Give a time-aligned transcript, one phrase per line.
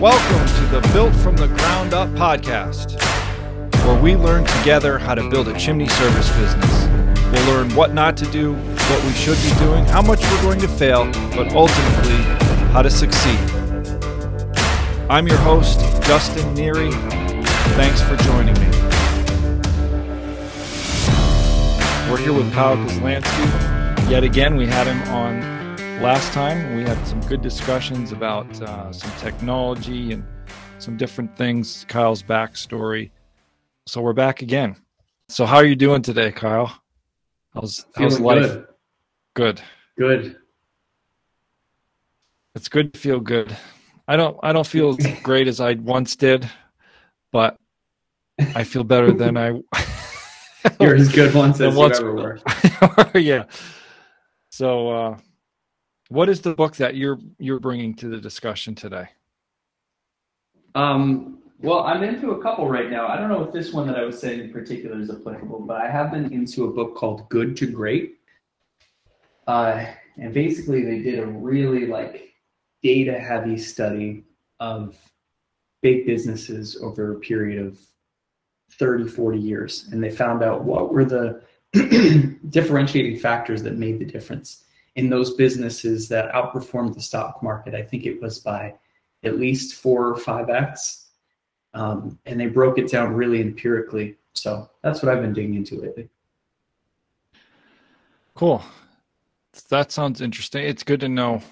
[0.00, 3.00] Welcome to the Built from the Ground Up podcast,
[3.86, 6.84] where we learn together how to build a chimney service business.
[7.32, 10.60] We'll learn what not to do, what we should be doing, how much we're going
[10.60, 12.16] to fail, but ultimately,
[12.72, 13.38] how to succeed.
[15.08, 16.92] I'm your host, Justin Neary.
[17.74, 18.68] Thanks for joining me.
[22.10, 24.10] We're here with Kyle Kozlansky.
[24.10, 25.56] Yet again, we had him on
[26.00, 30.24] last time we had some good discussions about uh, some technology and
[30.78, 33.10] some different things kyle's backstory.
[33.86, 34.76] So we're back again.
[35.28, 36.80] So how are you doing today kyle?
[37.54, 38.50] How's, how's life?
[39.34, 39.60] good.
[39.96, 40.22] good.
[40.22, 40.36] Good.
[42.54, 43.56] It's good to feel good.
[44.08, 46.48] I don't i don't feel as great as i once did
[47.32, 47.56] but
[48.54, 49.48] i feel better than i
[50.80, 52.38] you're as good once as you ever were.
[53.14, 53.44] Yeah.
[54.50, 55.18] So uh
[56.08, 59.08] what is the book that you're you're bringing to the discussion today?
[60.74, 63.08] Um, well, I'm into a couple right now.
[63.08, 65.80] I don't know if this one that I was saying in particular is applicable, but
[65.80, 68.18] I have been into a book called Good to Great.
[69.46, 69.86] Uh,
[70.18, 72.34] and basically, they did a really like
[72.82, 74.24] data heavy study
[74.60, 74.96] of
[75.82, 77.78] big businesses over a period of
[78.72, 79.88] 30, 40 years.
[79.92, 81.42] And they found out what were the
[82.50, 84.64] differentiating factors that made the difference
[84.96, 87.74] in those businesses that outperformed the stock market.
[87.74, 88.74] I think it was by
[89.22, 91.08] at least four or five X.
[91.74, 94.16] Um, and they broke it down really empirically.
[94.32, 96.08] So that's what I've been digging into lately.
[98.34, 98.62] Cool.
[99.68, 100.64] That sounds interesting.
[100.64, 101.42] It's good to know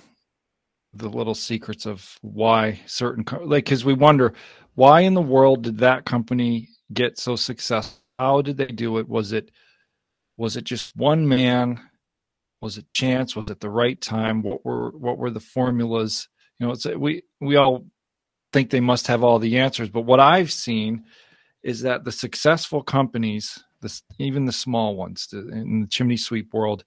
[0.94, 4.32] the little secrets of why certain like because we wonder
[4.74, 8.00] why in the world did that company get so successful?
[8.18, 9.08] How did they do it?
[9.08, 9.50] Was it
[10.36, 11.80] was it just one man
[12.64, 13.36] was it chance?
[13.36, 14.42] Was it the right time?
[14.42, 16.28] What were what were the formulas?
[16.58, 17.84] You know, it's we we all
[18.54, 21.04] think they must have all the answers, but what I've seen
[21.62, 26.84] is that the successful companies, the, even the small ones in the chimney sweep world,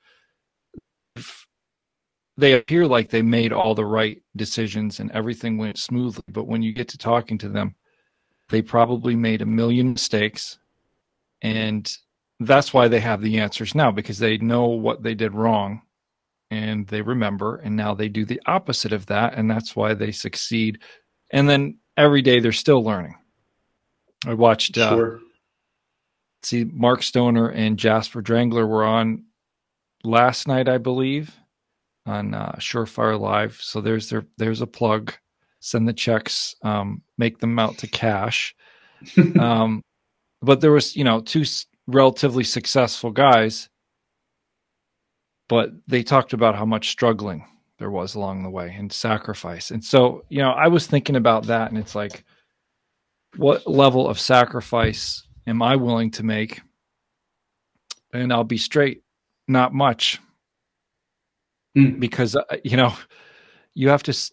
[2.37, 6.23] they appear like they made all the right decisions and everything went smoothly.
[6.29, 7.75] But when you get to talking to them,
[8.49, 10.57] they probably made a million mistakes
[11.43, 11.91] and
[12.39, 15.81] that's why they have the answers now because they know what they did wrong
[16.51, 20.11] and they remember and now they do the opposite of that and that's why they
[20.11, 20.79] succeed.
[21.31, 23.15] And then every day they're still learning.
[24.25, 25.19] I watched uh, sure.
[26.43, 29.23] see mark stoner and jasper drangler were on
[30.03, 31.35] last night i believe
[32.07, 33.59] on uh, surefire live.
[33.61, 35.13] So there's their there's a plug.
[35.59, 38.55] Send the checks um, make them out to cash.
[39.39, 39.83] Um,
[40.41, 41.43] but there was you know two
[41.87, 43.69] relatively successful guys,
[45.49, 47.45] but they talked about how much struggling
[47.79, 49.71] there was along the way and sacrifice.
[49.71, 52.23] And so, you know, I was thinking about that and it's like,
[53.37, 56.61] what level of sacrifice am I willing to make?
[58.13, 59.03] And I'll be straight,
[59.47, 60.19] not much.
[61.77, 61.99] Mm.
[61.99, 62.93] Because, uh, you know,
[63.75, 64.31] you have to,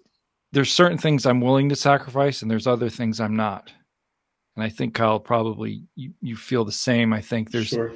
[0.53, 3.71] there's certain things I'm willing to sacrifice and there's other things I'm not
[4.57, 7.13] and I think Kyle probably you, you feel the same.
[7.13, 7.93] I think there's sure.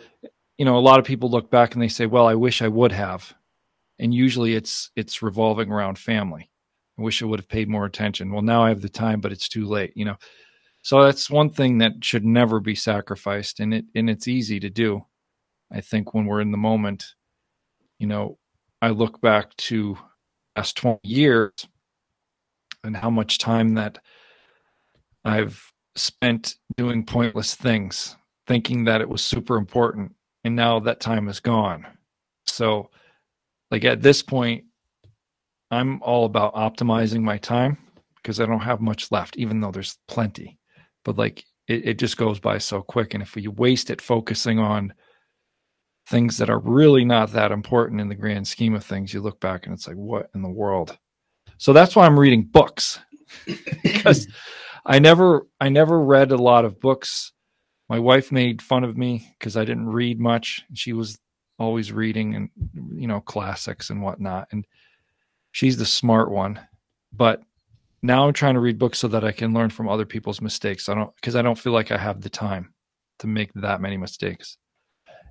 [0.57, 2.69] you know a lot of people look back and they say, "Well, I wish I
[2.69, 3.35] would have,"
[3.99, 6.51] and usually it's it's revolving around family.
[6.99, 8.33] I wish I would have paid more attention.
[8.33, 9.93] Well, now I have the time, but it's too late.
[9.95, 10.17] You know,
[10.83, 14.71] so that's one thing that should never be sacrificed, and it and it's easy to
[14.71, 15.05] do.
[15.71, 17.15] I think when we're in the moment,
[17.99, 18.39] you know,
[18.83, 19.97] I look back to
[20.57, 21.53] last twenty years
[22.83, 23.99] and how much time that
[25.25, 28.17] I've spent doing pointless things,
[28.47, 30.15] thinking that it was super important.
[30.45, 31.87] And now that time is gone.
[32.47, 32.91] So,
[33.71, 34.65] like at this point,
[35.71, 37.77] I'm all about optimizing my time
[38.17, 40.59] because I don't have much left, even though there's plenty.
[41.05, 43.15] But like it, it just goes by so quick.
[43.15, 44.93] And if you waste it focusing on
[46.09, 49.41] things that are really not that important in the grand scheme of things, you look
[49.41, 50.97] back and it's like, what in the world?
[51.59, 52.99] So that's why I'm reading books
[53.83, 54.27] because
[54.85, 57.33] I never I never read a lot of books.
[57.89, 60.63] My wife made fun of me because I didn't read much.
[60.75, 61.19] She was
[61.59, 62.51] always reading and
[62.95, 64.49] you know classics and whatnot.
[64.53, 64.67] And
[65.53, 66.61] she's the smart one.
[67.13, 67.43] But
[68.03, 70.89] now I'm trying to read books so that I can learn from other people's mistakes.
[70.89, 72.73] I don't because I don't feel like I have the time
[73.19, 74.59] to make that many mistakes.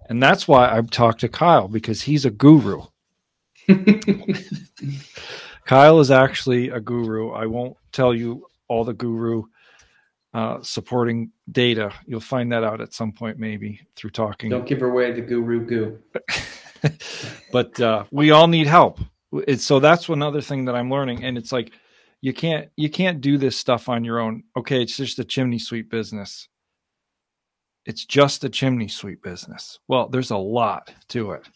[0.10, 2.84] And that's why I've talked to Kyle because he's a guru.
[5.66, 7.32] Kyle is actually a guru.
[7.32, 9.44] I won't tell you all the guru
[10.34, 11.92] uh, supporting data.
[12.06, 14.50] You'll find that out at some point, maybe through talking.
[14.50, 16.00] Don't give away the guru goo.
[17.52, 19.00] but uh, we all need help.
[19.32, 21.72] It's, so that's another thing that I'm learning, and it's like
[22.22, 24.44] you can't you can't do this stuff on your own.
[24.56, 26.48] Okay, it's just a chimney sweep business.
[27.86, 29.80] It's just a chimney sweep business.
[29.88, 31.48] Well, there's a lot to it.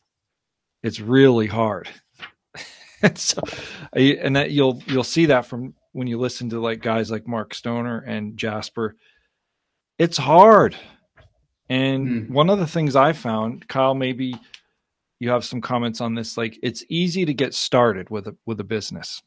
[0.82, 1.90] It's really hard.
[3.02, 3.42] and, so,
[3.94, 7.54] and that you'll you'll see that from when you listen to like guys like Mark
[7.54, 8.96] Stoner and Jasper.
[10.00, 10.76] It's hard.
[11.70, 12.30] And mm.
[12.30, 14.36] one of the things I found, Kyle, maybe
[15.20, 16.36] you have some comments on this.
[16.36, 19.22] Like, it's easy to get started with a with a business.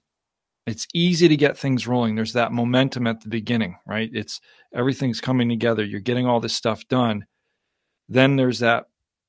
[0.67, 2.15] It's easy to get things rolling.
[2.15, 4.11] There's that momentum at the beginning, right?
[4.13, 4.41] It's
[4.75, 5.85] everything's coming together.
[5.85, 7.27] You're getting all this stuff done.
[8.09, 8.87] Then there's that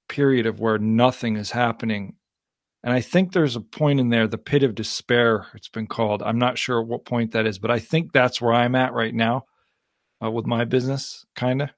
[0.08, 2.16] period of where nothing is happening.
[2.86, 6.22] And I think there's a point in there, the pit of despair, it's been called.
[6.22, 9.14] I'm not sure what point that is, but I think that's where I'm at right
[9.14, 9.46] now
[10.24, 11.72] uh, with my business, kind of.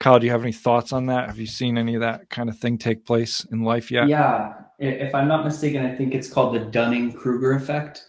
[0.00, 1.28] Kyle, do you have any thoughts on that?
[1.28, 4.08] Have you seen any of that kind of thing take place in life yet?
[4.08, 4.52] Yeah.
[4.78, 8.04] If I'm not mistaken, I think it's called the Dunning Kruger effect.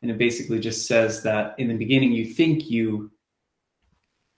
[0.00, 3.10] And it basically just says that in the beginning, you think you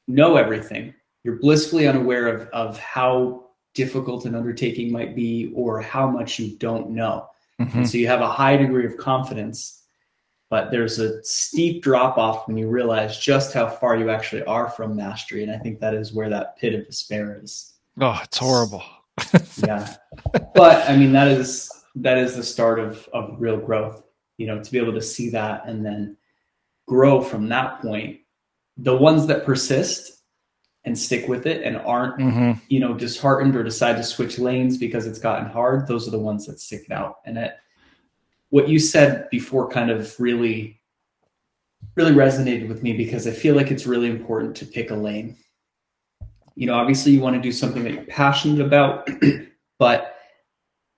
[0.09, 0.95] know everything.
[1.23, 6.59] You're blissfully unaware of, of how difficult an undertaking might be or how much you
[6.59, 7.29] don't know.
[7.63, 7.79] Mm-hmm.
[7.79, 9.83] And so you have a high degree of confidence
[10.53, 14.69] but there's a steep drop off when you realize just how far you actually are
[14.69, 15.43] from mastery.
[15.43, 17.73] And i think that is where that pit of despair is.
[17.99, 18.85] Oh it's horrible.
[19.67, 19.97] Yeah.
[20.55, 24.03] But i mean that is that is the start of of real growth
[24.37, 26.19] you know to be able to see that and then
[26.87, 28.21] grow from that point.
[28.77, 30.22] The ones that persist
[30.85, 32.53] and stick with it and aren't mm-hmm.
[32.69, 36.19] you know disheartened or decide to switch lanes because it's gotten hard those are the
[36.19, 37.55] ones that stick it out and it
[38.51, 40.81] what you said before kind of really
[41.95, 45.37] really resonated with me because I feel like it's really important to pick a lane.
[46.55, 49.09] You know, obviously you want to do something that you're passionate about,
[49.79, 50.17] but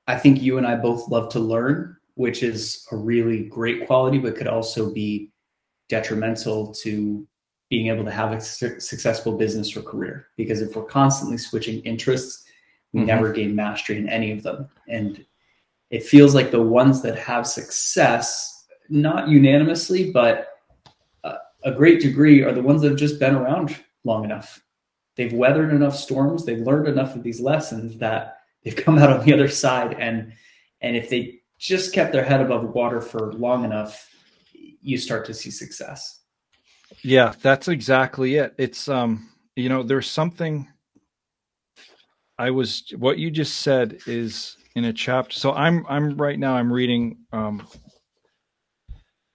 [0.07, 4.19] I think you and I both love to learn, which is a really great quality,
[4.19, 5.33] but could also be
[5.89, 7.27] detrimental to
[7.75, 10.29] being able to have a su- successful business or career.
[10.37, 12.45] Because if we're constantly switching interests,
[12.93, 13.09] we mm-hmm.
[13.09, 14.69] never gain mastery in any of them.
[14.87, 15.27] And
[15.91, 20.51] it feels like the ones that have success, not unanimously, but
[21.25, 24.63] uh, a great degree, are the ones that have just been around long enough.
[25.17, 29.27] They've weathered enough storms, they've learned enough of these lessons that they've come out on
[29.27, 29.97] the other side.
[29.99, 30.33] And
[30.81, 34.09] and if they just kept their head above water for long enough,
[34.53, 36.21] you start to see success.
[37.05, 38.55] Yeah, that's exactly it.
[38.57, 40.67] It's um, you know, there's something
[42.39, 45.35] I was what you just said is in a chapter.
[45.35, 47.19] So I'm I'm right now I'm reading.
[47.33, 47.67] Um,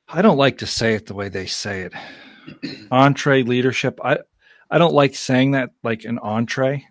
[0.08, 1.94] I don't like to say it the way they say it.
[2.92, 4.00] entree leadership.
[4.04, 4.18] I
[4.72, 6.86] I don't like saying that like an entree.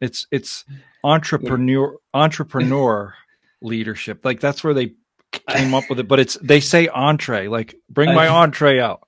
[0.00, 0.64] It's it's
[1.02, 3.14] entrepreneur entrepreneur
[3.62, 4.24] leadership.
[4.24, 4.94] Like that's where they
[5.48, 6.08] came up with it.
[6.08, 7.48] But it's they say entree.
[7.48, 9.00] Like bring my entree out.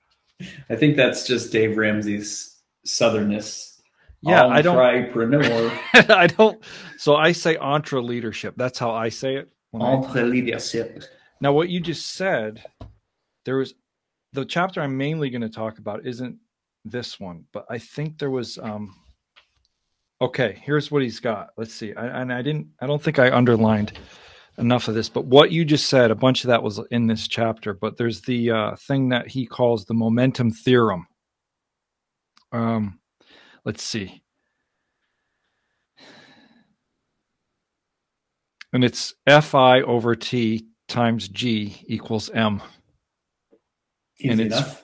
[0.70, 3.72] I think that's just Dave Ramsey's southernness
[4.22, 4.76] yeah, I don't.
[5.94, 6.62] I don't.
[6.96, 8.54] So I say entre leadership.
[8.56, 9.50] That's how I say it.
[9.74, 11.02] Entre leadership.
[11.40, 12.64] Now, what you just said,
[13.44, 13.74] there was
[14.32, 16.36] the chapter I'm mainly going to talk about isn't
[16.84, 18.58] this one, but I think there was.
[18.58, 18.96] um
[20.20, 21.48] Okay, here's what he's got.
[21.56, 21.92] Let's see.
[21.94, 22.68] I, and I didn't.
[22.80, 23.98] I don't think I underlined
[24.58, 27.26] enough of this, but what you just said, a bunch of that was in this
[27.28, 27.74] chapter.
[27.74, 31.06] But there's the uh, thing that he calls the momentum theorem.
[32.52, 32.98] Um
[33.64, 34.22] Let's see.
[38.72, 42.60] And it's Fi over T times G equals M.
[44.18, 44.82] Easy and it's,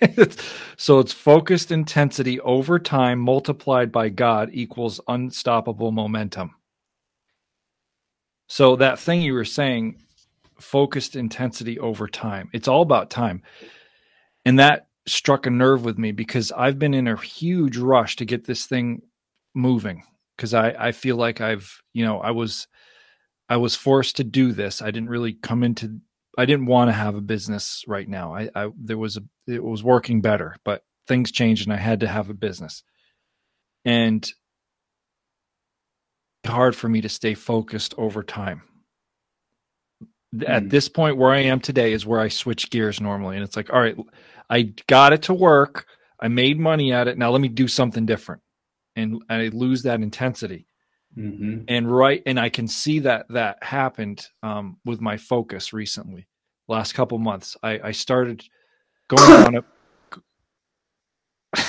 [0.00, 6.54] it's so it's focused intensity over time multiplied by God equals unstoppable momentum.
[8.48, 10.02] So that thing you were saying,
[10.58, 13.42] focused intensity over time, it's all about time.
[14.44, 18.24] And that struck a nerve with me because I've been in a huge rush to
[18.24, 19.02] get this thing
[19.54, 20.02] moving
[20.36, 22.66] because I, I feel like I've, you know, I was
[23.48, 24.82] I was forced to do this.
[24.82, 26.00] I didn't really come into
[26.36, 28.34] I didn't want to have a business right now.
[28.34, 32.00] I, I there was a it was working better, but things changed and I had
[32.00, 32.82] to have a business.
[33.84, 34.30] And
[36.48, 38.62] hard for me to stay focused over time.
[40.46, 40.70] At mm.
[40.70, 43.36] this point where I am today is where I switch gears normally.
[43.36, 43.96] And it's like, all right,
[44.50, 45.86] I got it to work.
[46.20, 47.16] I made money at it.
[47.16, 48.42] Now let me do something different,
[48.96, 50.66] and I lose that intensity.
[51.16, 51.64] Mm-hmm.
[51.68, 56.26] And right, and I can see that that happened um, with my focus recently.
[56.66, 58.44] Last couple months, I, I started
[59.08, 59.64] going on a.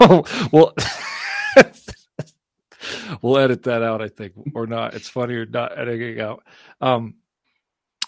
[0.00, 0.74] oh, well,
[3.20, 4.94] we'll edit that out, I think, or not.
[4.94, 6.42] It's funny or not editing out.
[6.80, 7.14] Um,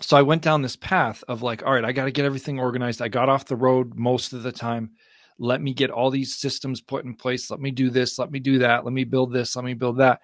[0.00, 2.58] so I went down this path of like, all right, I got to get everything
[2.58, 3.02] organized.
[3.02, 4.92] I got off the road most of the time.
[5.38, 7.50] Let me get all these systems put in place.
[7.50, 8.18] Let me do this.
[8.18, 8.84] Let me do that.
[8.84, 9.56] Let me build this.
[9.56, 10.20] Let me build that.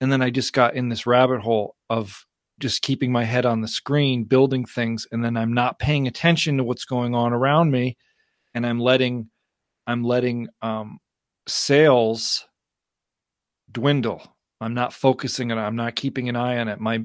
[0.00, 2.26] And then I just got in this rabbit hole of
[2.58, 6.56] just keeping my head on the screen, building things, and then I'm not paying attention
[6.58, 7.96] to what's going on around me,
[8.54, 9.30] and I'm letting,
[9.86, 10.98] I'm letting um,
[11.48, 12.46] sales
[13.72, 14.22] dwindle.
[14.60, 15.58] I'm not focusing on.
[15.58, 16.80] I'm not keeping an eye on it.
[16.80, 17.04] My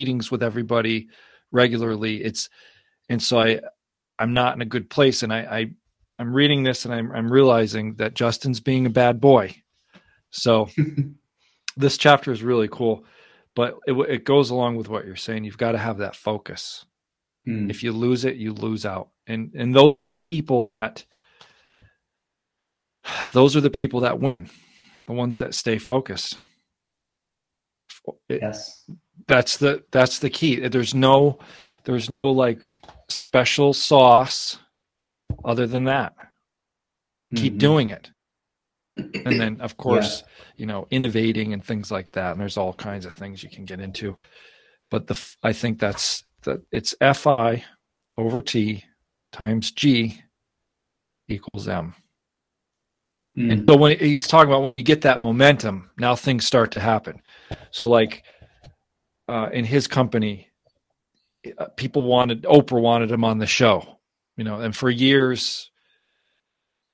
[0.00, 1.08] meetings with everybody
[1.52, 2.22] regularly.
[2.22, 2.48] It's
[3.08, 3.60] and so I
[4.18, 5.70] I'm not in a good place, and I, I
[6.18, 9.56] I'm reading this and I'm I'm realizing that Justin's being a bad boy.
[10.30, 10.68] So
[11.76, 13.04] this chapter is really cool,
[13.54, 15.44] but it, it goes along with what you're saying.
[15.44, 16.84] You've got to have that focus.
[17.46, 17.70] Mm.
[17.70, 19.08] If you lose it, you lose out.
[19.26, 19.96] And and those
[20.30, 21.04] people that
[23.32, 24.36] those are the people that win,
[25.06, 26.38] the ones that stay focused.
[28.28, 28.84] It, yes
[29.26, 31.38] that's the that's the key there's no
[31.84, 32.60] there's no like
[33.08, 34.58] special sauce
[35.44, 37.36] other than that mm-hmm.
[37.36, 38.10] keep doing it
[38.96, 40.44] and then of course yeah.
[40.56, 43.64] you know innovating and things like that and there's all kinds of things you can
[43.64, 44.16] get into
[44.90, 47.64] but the i think that's that it's fi
[48.18, 48.84] over t
[49.44, 50.20] times g
[51.28, 51.94] equals m
[53.36, 53.52] mm.
[53.52, 56.80] and so when he's talking about when you get that momentum now things start to
[56.80, 57.20] happen
[57.70, 58.24] so like
[59.28, 60.50] uh, in his company,
[61.58, 63.98] uh, people wanted Oprah wanted him on the show,
[64.36, 65.70] you know, and for years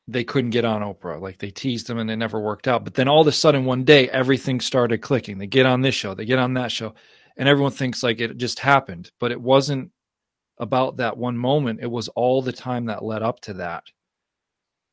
[0.08, 1.20] they couldn't get on Oprah.
[1.20, 2.84] Like they teased him and it never worked out.
[2.84, 5.38] But then all of a sudden one day everything started clicking.
[5.38, 6.94] They get on this show, they get on that show,
[7.36, 9.90] and everyone thinks like it just happened, but it wasn't
[10.58, 11.80] about that one moment.
[11.82, 13.84] It was all the time that led up to that.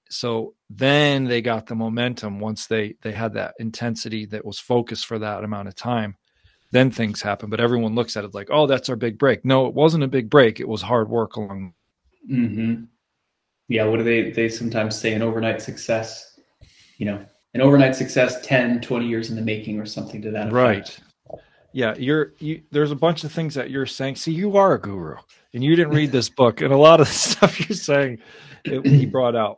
[0.10, 5.06] So then they got the momentum once they they had that intensity that was focused
[5.06, 6.16] for that amount of time
[6.72, 7.50] then things happen.
[7.50, 9.46] But everyone looks at it like, oh, that's our big break.
[9.46, 10.60] No, it wasn't a big break.
[10.60, 11.74] It was hard work along.
[12.30, 12.84] Mm-hmm.
[13.70, 13.86] Yeah.
[13.86, 16.40] What do they, they sometimes say an overnight success,
[16.98, 20.48] you know, an overnight success, 10, 20 years in the making or something to that
[20.48, 20.54] effect.
[20.54, 21.00] Right.
[21.74, 21.96] Yeah.
[21.98, 24.18] You're, you, there's a bunch of things that you're saying.
[24.18, 25.16] See, you are a guru
[25.54, 28.20] and you didn't read this book and a lot of the stuff you're saying,
[28.66, 29.58] it, he brought out.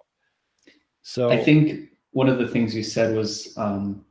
[1.10, 4.06] So I think one of the things you said was, um,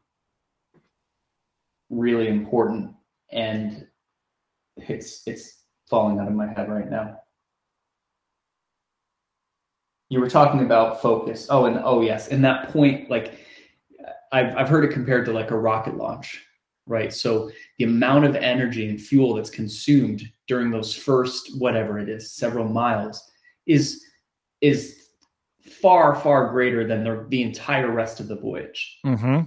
[1.91, 2.93] really important
[3.31, 3.87] and
[4.77, 7.21] it's it's falling out of my head right now.
[10.09, 11.47] You were talking about focus.
[11.49, 13.47] Oh and oh yes and that point like
[14.33, 16.45] I've, I've heard it compared to like a rocket launch
[16.87, 17.13] right?
[17.13, 22.33] So the amount of energy and fuel that's consumed during those first whatever it is
[22.33, 23.23] several miles
[23.67, 24.05] is
[24.61, 24.98] is
[25.69, 29.43] far far greater than the, the entire rest of the voyage mm-hmm.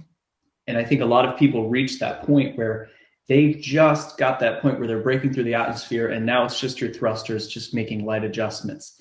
[0.68, 2.88] And I think a lot of people reach that point where
[3.28, 6.80] they've just got that point where they're breaking through the atmosphere and now it's just
[6.80, 9.00] your thrusters just making light adjustments.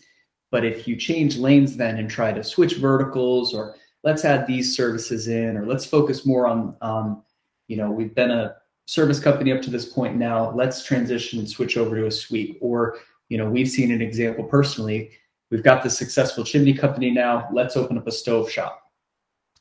[0.49, 4.75] But if you change lanes then and try to switch verticals or let's add these
[4.75, 7.23] services in or let's focus more on um,
[7.67, 11.49] you know, we've been a service company up to this point now, let's transition and
[11.49, 12.57] switch over to a suite.
[12.59, 12.97] Or,
[13.29, 15.11] you know, we've seen an example personally.
[15.51, 18.81] We've got the successful chimney company now, let's open up a stove shop.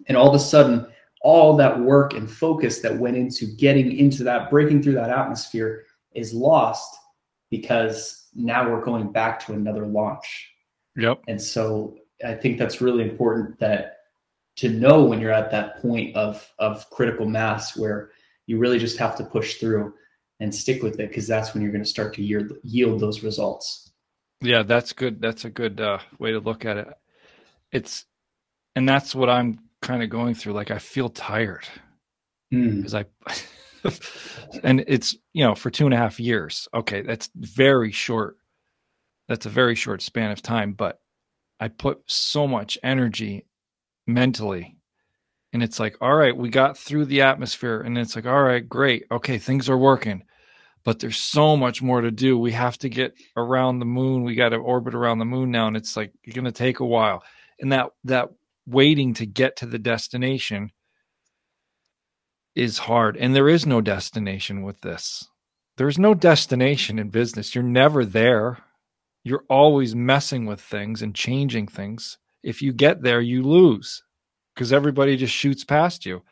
[0.07, 0.87] And all of a sudden,
[1.23, 5.85] all that work and focus that went into getting into that, breaking through that atmosphere
[6.15, 6.97] is lost
[7.51, 10.51] because now we're going back to another launch.
[10.97, 11.25] Yep.
[11.29, 13.97] And so I think that's really important that
[14.57, 18.11] to know when you're at that point of of critical mass where
[18.47, 19.93] you really just have to push through
[20.41, 23.23] and stick with it because that's when you're going to start to yield, yield those
[23.23, 23.90] results.
[24.41, 25.21] Yeah, that's good.
[25.21, 26.89] That's a good uh, way to look at it.
[27.73, 28.07] It's
[28.77, 31.67] and that's what I'm kind of going through like I feel tired
[32.51, 33.05] because mm.
[33.85, 36.69] I and it's you know for two and a half years.
[36.75, 38.37] Okay, that's very short.
[39.29, 41.01] That's a very short span of time, but
[41.61, 43.47] I put so much energy
[44.07, 44.77] mentally
[45.53, 48.69] and it's like all right we got through the atmosphere and it's like all right
[48.69, 50.23] great okay things are working
[50.91, 54.35] but there's so much more to do we have to get around the moon we
[54.35, 57.23] got to orbit around the moon now and it's like going to take a while
[57.61, 58.31] and that that
[58.67, 60.71] waiting to get to the destination
[62.55, 63.17] is hard.
[63.17, 65.27] And there is no destination with this.
[65.77, 67.55] There's no destination in business.
[67.55, 68.59] You're never there.
[69.25, 72.19] You're always messing with things and changing things.
[72.43, 74.03] If you get there, you lose
[74.55, 76.23] because everybody just shoots past you.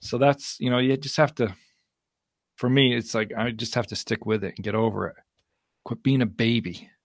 [0.00, 1.54] So that's, you know, you just have to,
[2.56, 5.16] for me, it's like I just have to stick with it and get over it.
[5.84, 6.88] Quit being a baby.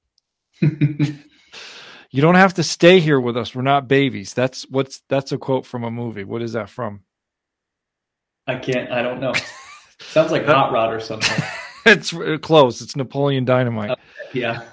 [2.11, 3.53] You don't have to stay here with us.
[3.53, 4.33] We're not babies.
[4.33, 6.23] That's what's that's a quote from a movie.
[6.23, 7.01] What is that from?
[8.47, 8.91] I can't.
[8.91, 9.33] I don't know.
[9.99, 11.43] Sounds like Hot Rod or something.
[11.85, 12.81] it's close.
[12.81, 13.91] It's Napoleon Dynamite.
[13.91, 13.95] Uh,
[14.33, 14.63] yeah.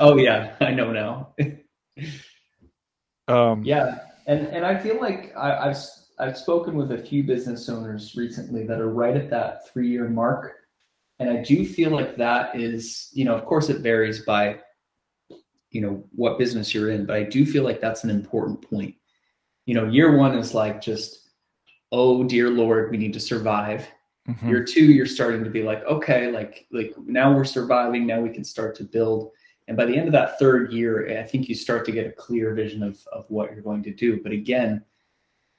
[0.00, 1.34] oh yeah, I know now.
[3.28, 5.76] um, yeah, and and I feel like I, I've
[6.18, 10.08] I've spoken with a few business owners recently that are right at that three year
[10.08, 10.54] mark,
[11.18, 14.58] and I do feel like that is you know of course it varies by
[15.70, 18.94] you know what business you're in, but I do feel like that's an important point.
[19.66, 21.30] You know, year one is like just
[21.92, 23.86] oh dear lord, we need to survive
[24.28, 24.48] Mm-hmm.
[24.48, 28.06] Year two, you're starting to be like, okay, like like now we're surviving.
[28.06, 29.30] Now we can start to build.
[29.68, 32.12] And by the end of that third year, I think you start to get a
[32.12, 34.20] clear vision of of what you're going to do.
[34.22, 34.84] But again,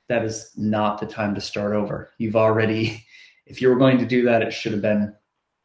[0.09, 2.11] that is not the time to start over.
[2.17, 3.05] You've already,
[3.45, 5.15] if you were going to do that, it should have been,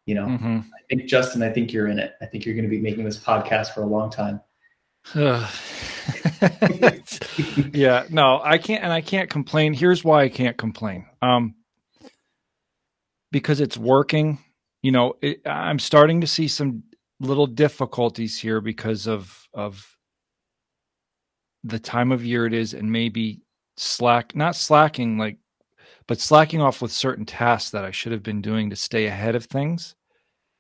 [0.07, 0.27] you know.
[0.27, 0.59] Mm-hmm.
[0.59, 2.13] I think Justin, I think you're in it.
[2.23, 4.41] I think you're going to be making this podcast for a long time.
[7.75, 9.75] yeah, no, I can't, and I can't complain.
[9.75, 11.07] Here's why I can't complain.
[11.21, 11.55] Um,
[13.33, 14.39] because it's working.
[14.83, 16.85] You know, it, I'm starting to see some
[17.21, 19.97] little difficulties here because of of
[21.63, 23.44] the time of year it is and maybe
[23.77, 25.39] slack not slacking like
[26.07, 29.35] but slacking off with certain tasks that I should have been doing to stay ahead
[29.35, 29.95] of things.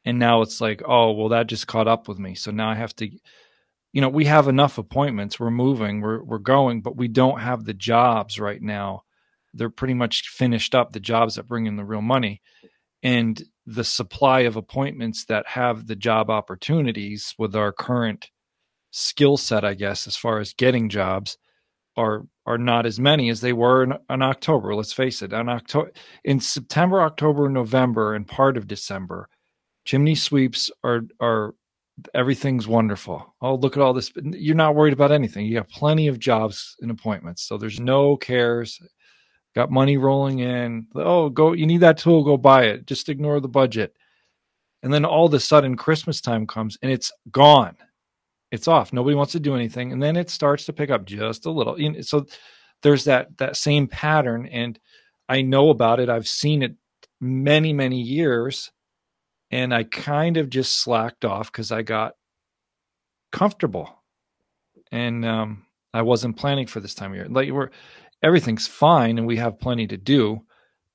[0.07, 2.35] And now it's like, oh, well, that just caught up with me.
[2.35, 3.11] So now I have to,
[3.93, 5.39] you know, we have enough appointments.
[5.39, 9.03] We're moving, we're we're going, but we don't have the jobs right now
[9.55, 12.43] they're pretty much finished up the jobs that bring in the real money
[13.03, 18.31] and the supply of appointments that have the job opportunities with our current
[18.91, 21.39] skill set i guess as far as getting jobs
[21.97, 25.49] are are not as many as they were in, in october let's face it in
[25.49, 25.91] october
[26.25, 29.29] in september october november and part of december
[29.85, 31.55] chimney sweeps are are
[32.13, 36.09] everything's wonderful oh look at all this you're not worried about anything you have plenty
[36.09, 38.81] of jobs and appointments so there's no cares
[39.55, 40.87] got money rolling in.
[40.95, 42.87] Oh, go, you need that tool, go buy it.
[42.87, 43.97] Just ignore the budget.
[44.83, 47.77] And then all of a sudden, Christmas time comes and it's gone.
[48.55, 48.93] It's off.
[48.93, 49.93] Nobody wants to do anything.
[49.93, 51.77] And then it starts to pick up just a little.
[52.03, 52.27] So
[52.83, 54.47] there's that that same pattern.
[54.47, 54.79] And
[55.29, 56.09] I know about it.
[56.09, 56.77] I've seen it
[57.21, 58.71] many, many years.
[59.51, 62.15] And I kind of just slacked off because I got
[63.33, 64.03] comfortable.
[64.93, 67.29] And um, I wasn't planning for this time of year.
[67.29, 67.71] Like we're
[68.23, 70.43] everything's fine and we have plenty to do,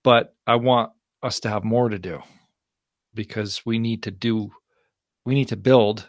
[0.04, 2.22] but I want us to have more to do
[3.14, 4.50] because we need to do
[5.26, 6.08] we need to build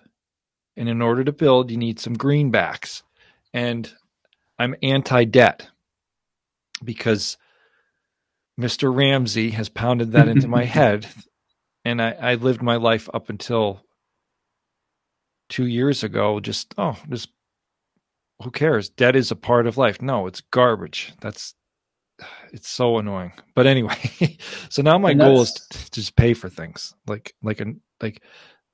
[0.77, 3.03] and in order to build you need some greenbacks
[3.53, 3.95] and
[4.59, 5.69] i'm anti-debt
[6.85, 7.37] because
[8.59, 11.07] mr ramsey has pounded that into my head
[11.85, 13.83] and I, I lived my life up until
[15.49, 17.31] two years ago just oh just
[18.43, 18.89] who cares?
[18.89, 20.01] Debt is a part of life.
[20.01, 21.13] No, it's garbage.
[21.21, 21.55] That's
[22.53, 23.33] it's so annoying.
[23.55, 23.97] But anyway,
[24.69, 26.95] so now my goal is to just pay for things.
[27.07, 28.23] Like like an like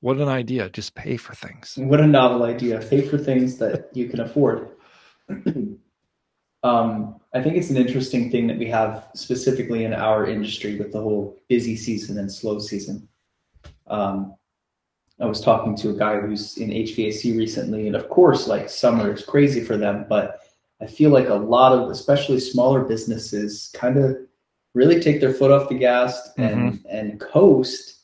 [0.00, 0.68] what an idea.
[0.68, 1.74] Just pay for things.
[1.76, 2.80] What a novel idea.
[2.80, 4.70] Pay for things that you can afford.
[6.62, 10.92] um, I think it's an interesting thing that we have specifically in our industry with
[10.92, 13.08] the whole busy season and slow season.
[13.86, 14.34] Um,
[15.18, 19.12] I was talking to a guy who's in HVAC recently, and of course, like summer
[19.14, 20.40] is crazy for them, but
[20.80, 24.18] I feel like a lot of, especially smaller businesses, kind of
[24.74, 26.86] really take their foot off the gas and mm-hmm.
[26.90, 28.00] and coast,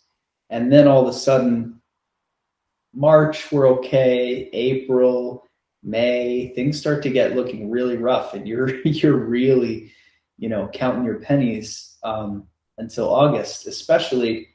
[0.48, 1.81] and then all of a sudden,
[2.94, 5.46] March we're okay, April,
[5.84, 9.92] May things start to get looking really rough, and you're you're really,
[10.38, 12.46] you know, counting your pennies um,
[12.78, 14.48] until August, especially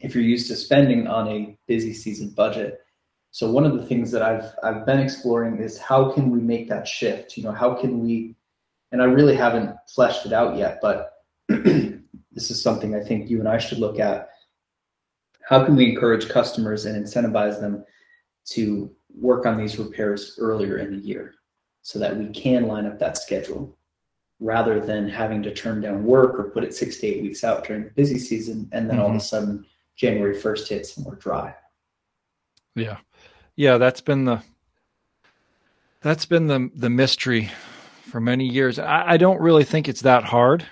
[0.00, 2.80] if you're used to spending on a busy season budget.
[3.32, 6.70] So one of the things that I've I've been exploring is how can we make
[6.70, 7.36] that shift?
[7.36, 8.34] You know, how can we
[8.92, 11.12] and I really haven't fleshed it out yet, but
[11.48, 14.30] this is something I think you and I should look at.
[15.46, 17.84] How can we encourage customers and incentivize them
[18.46, 21.34] to work on these repairs earlier in the year
[21.82, 23.78] so that we can line up that schedule
[24.40, 27.64] rather than having to turn down work or put it six to eight weeks out
[27.64, 29.04] during the busy season and then mm-hmm.
[29.04, 29.24] all of a mm-hmm.
[29.24, 31.54] sudden January 1st hits and we're dry.
[32.74, 32.98] Yeah.
[33.54, 34.42] Yeah, that's been the
[36.02, 37.50] that's been the the mystery
[38.02, 38.78] for many years.
[38.78, 40.66] I, I don't really think it's that hard.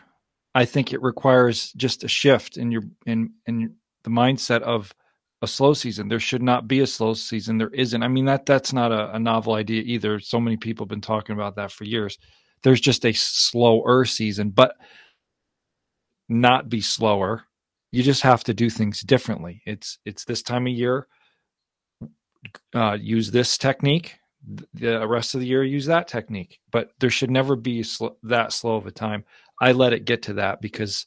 [0.55, 4.95] I think it requires just a shift in your in in the mindset of
[5.43, 6.09] a slow season.
[6.09, 7.59] There should not be a slow season.
[7.59, 8.03] There isn't.
[8.03, 10.21] I mean that that's not a, a novel idea either.
[10.21, 12.19] So many people have been talking about that for years.
[12.62, 14.77] There's just a slower season, but
[16.29, 17.45] not be slower
[17.95, 21.07] you just have to do things differently it's it's this time of year
[22.75, 24.17] uh, use this technique
[24.75, 28.53] the rest of the year use that technique but there should never be sl- that
[28.53, 29.25] slow of a time
[29.61, 31.07] i let it get to that because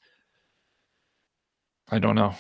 [1.91, 2.33] i don't know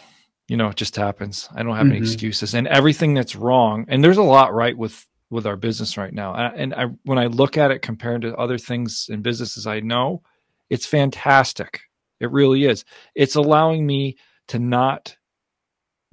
[0.47, 1.49] You know, it just happens.
[1.53, 1.97] I don't have mm-hmm.
[1.97, 2.53] any excuses.
[2.53, 6.33] And everything that's wrong, and there's a lot right with with our business right now.
[6.35, 10.21] And I when I look at it compared to other things in businesses I know,
[10.69, 11.81] it's fantastic.
[12.19, 12.85] It really is.
[13.15, 15.17] It's allowing me to not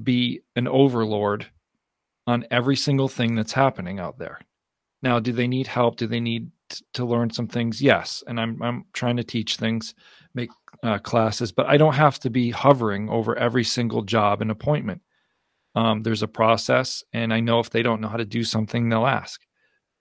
[0.03, 1.47] be an overlord
[2.27, 4.41] on every single thing that's happening out there.
[5.03, 5.97] Now, do they need help?
[5.97, 6.51] Do they need
[6.95, 7.81] to learn some things?
[7.83, 9.95] Yes, and I'm I'm trying to teach things,
[10.35, 10.51] make
[10.83, 15.03] uh, classes, but I don't have to be hovering over every single job and appointment.
[15.75, 18.89] Um, there's a process, and I know if they don't know how to do something,
[18.89, 19.41] they'll ask,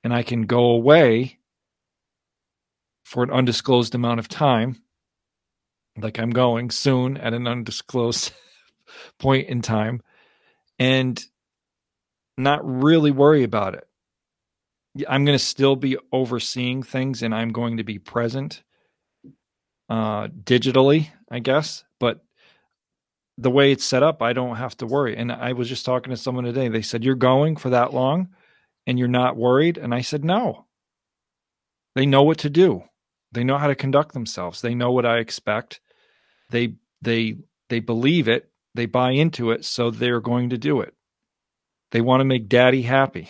[0.04, 1.40] and I can go away
[3.04, 4.82] for an undisclosed amount of time,
[5.98, 8.32] like I'm going soon at an undisclosed
[9.20, 10.02] point in time,
[10.78, 11.24] and
[12.38, 13.88] not really worry about it.
[15.08, 18.64] I'm going to still be overseeing things and I'm going to be present
[19.90, 21.84] uh, digitally, I guess.
[22.00, 22.24] But
[23.38, 25.18] the way it's set up, I don't have to worry.
[25.18, 26.68] And I was just talking to someone today.
[26.68, 28.30] They said, You're going for that long
[28.86, 29.78] and you're not worried?
[29.78, 30.66] And I said, No.
[31.96, 32.84] They know what to do.
[33.32, 34.62] They know how to conduct themselves.
[34.62, 35.80] They know what I expect.
[36.50, 37.38] They they
[37.70, 38.50] they believe it.
[38.76, 40.94] They buy into it, so they're going to do it.
[41.92, 43.30] They want to make daddy happy.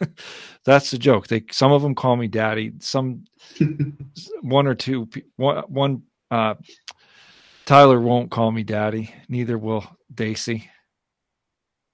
[0.64, 1.26] That's the joke.
[1.26, 2.72] They some of them call me daddy.
[2.78, 3.24] Some
[4.42, 6.54] one or two one one uh,
[7.64, 9.14] Tyler won't call me daddy.
[9.28, 10.68] Neither will Daisy.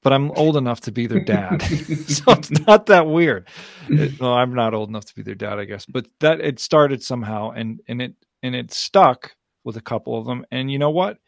[0.03, 3.49] But I'm old enough to be their dad, so it's not that weird.
[3.89, 5.87] It, no, I'm not old enough to be their dad, I guess.
[5.87, 10.25] But that it started somehow, and and it and it stuck with a couple of
[10.25, 10.47] them.
[10.53, 11.19] And you know what?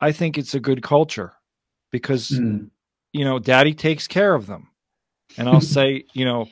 [0.00, 1.34] I think it's a good culture
[1.90, 2.70] because mm.
[3.12, 4.68] you know, daddy takes care of them.
[5.36, 6.46] And I'll say, you know,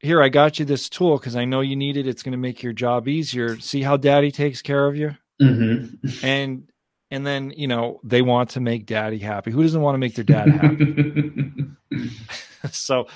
[0.00, 2.06] here I got you this tool because I know you need it.
[2.06, 3.58] It's going to make your job easier.
[3.60, 5.16] See how daddy takes care of you?
[5.40, 6.08] Mm-hmm.
[6.26, 6.70] And
[7.10, 9.50] and then you know they want to make daddy happy.
[9.50, 11.52] Who doesn't want to make their dad happy?
[12.72, 13.06] so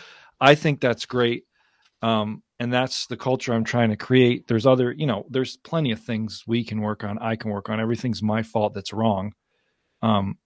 [0.40, 1.45] I think that's great.
[2.03, 4.47] Um, and that's the culture I'm trying to create.
[4.47, 7.19] There's other, you know, there's plenty of things we can work on.
[7.19, 7.81] I can work on.
[7.81, 9.33] Everything's my fault that's wrong.
[10.03, 10.38] Um,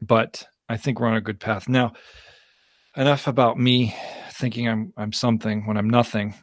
[0.00, 1.92] but I think we're on a good path now.
[2.96, 3.96] Enough about me
[4.42, 6.34] thinking I'm I'm something when I'm nothing.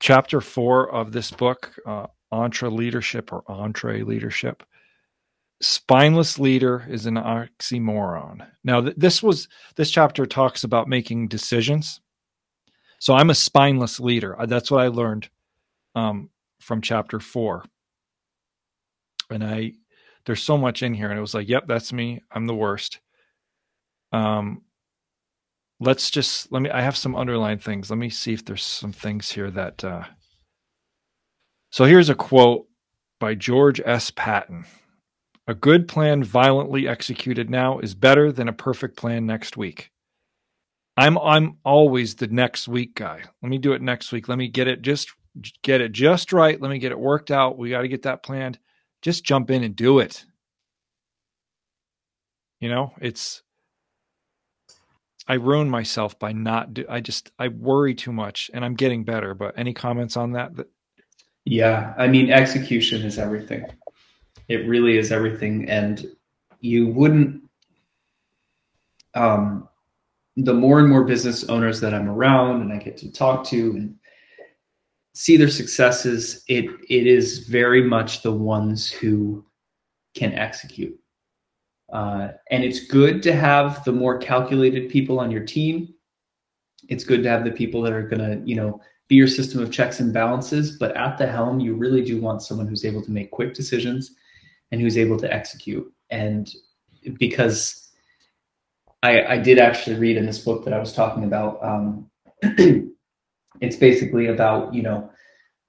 [0.00, 4.64] Chapter four of this book, uh, Entre Leadership or Entre Leadership,
[5.62, 8.46] Spineless leader is an oxymoron.
[8.62, 12.02] Now, th- this was this chapter talks about making decisions.
[12.98, 14.38] So I'm a spineless leader.
[14.38, 15.30] Uh, that's what I learned
[15.94, 16.28] um,
[16.60, 17.64] from chapter four.
[19.30, 19.72] And I,
[20.26, 22.22] there's so much in here, and it was like, yep, that's me.
[22.30, 23.00] I'm the worst.
[24.12, 24.62] Um,
[25.80, 27.90] let's just let me i have some underlined things.
[27.90, 30.04] Let me see if there's some things here that uh
[31.70, 32.66] so here's a quote
[33.20, 34.10] by george s.
[34.10, 34.64] Patton.
[35.48, 39.90] A good plan violently executed now is better than a perfect plan next week.
[40.96, 43.22] I'm i'm always the next week guy.
[43.42, 44.28] Let me do it next week.
[44.28, 45.10] Let me get it just
[45.62, 46.60] get it just right.
[46.60, 47.58] Let me get it worked out.
[47.58, 48.58] We got to get that planned.
[49.02, 50.24] Just jump in and do it.
[52.60, 53.42] You know it's
[55.28, 59.04] I ruin myself by not do I just I worry too much and I'm getting
[59.04, 59.34] better.
[59.34, 60.52] But any comments on that?
[61.44, 63.66] Yeah, I mean execution is everything.
[64.48, 65.68] It really is everything.
[65.68, 66.06] And
[66.60, 67.42] you wouldn't
[69.14, 69.68] um
[70.36, 73.70] the more and more business owners that I'm around and I get to talk to
[73.72, 73.96] and
[75.14, 79.44] see their successes, it it is very much the ones who
[80.14, 80.98] can execute.
[81.92, 85.94] Uh, and it's good to have the more calculated people on your team.
[86.88, 89.62] It's good to have the people that are going to, you know, be your system
[89.62, 90.76] of checks and balances.
[90.78, 94.14] But at the helm, you really do want someone who's able to make quick decisions
[94.72, 95.90] and who's able to execute.
[96.10, 96.52] And
[97.18, 97.88] because
[99.02, 102.10] I, I did actually read in this book that I was talking about, um,
[103.60, 105.10] it's basically about, you know,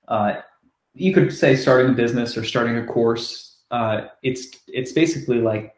[0.08, 0.42] uh,
[0.94, 3.62] you could say starting a business or starting a course.
[3.70, 5.74] Uh, it's it's basically like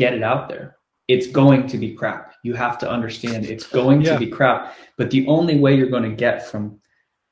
[0.00, 0.76] get it out there.
[1.06, 2.34] It's going to be crap.
[2.42, 4.14] You have to understand it's going yeah.
[4.14, 4.74] to be crap.
[4.96, 6.80] But the only way you're going to get from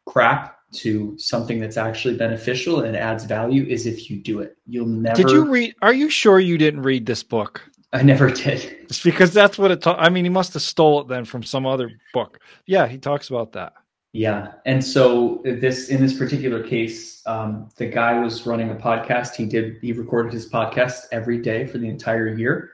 [0.07, 4.57] crap to something that's actually beneficial and adds value is if you do it.
[4.67, 5.17] You'll never.
[5.17, 5.75] Did you read?
[5.83, 7.63] Are you sure you didn't read this book?
[7.93, 8.77] I never did.
[8.83, 9.81] It's because that's what it.
[9.81, 12.41] Ta- I mean, he must have stole it then from some other book.
[12.67, 13.73] Yeah, he talks about that.
[14.19, 19.37] Yeah, and so this in this particular case, um, the guy was running a podcast.
[19.37, 22.73] He did he recorded his podcast every day for the entire year.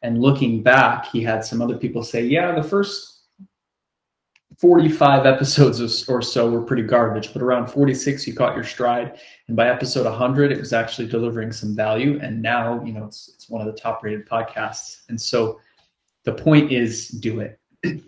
[0.00, 3.20] And looking back, he had some other people say, "Yeah, the first
[4.56, 9.54] 45 episodes or so were pretty garbage, but around 46 you caught your stride, and
[9.58, 12.18] by episode 100 it was actually delivering some value.
[12.22, 15.00] And now you know it's it's one of the top rated podcasts.
[15.10, 15.60] And so
[16.24, 17.60] the point is, do it.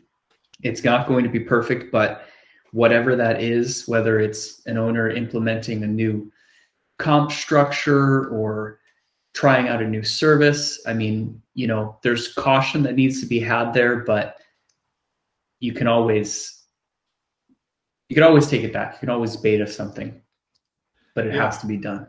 [0.62, 2.26] It's not going to be perfect, but
[2.72, 6.30] whatever that is, whether it's an owner implementing a new
[6.98, 8.78] comp structure or
[9.34, 13.40] trying out a new service, I mean, you know, there's caution that needs to be
[13.40, 14.36] had there, but
[15.60, 16.56] you can always
[18.08, 18.94] you can always take it back.
[18.94, 20.20] You can always beta something,
[21.14, 21.44] but it yeah.
[21.44, 22.08] has to be done.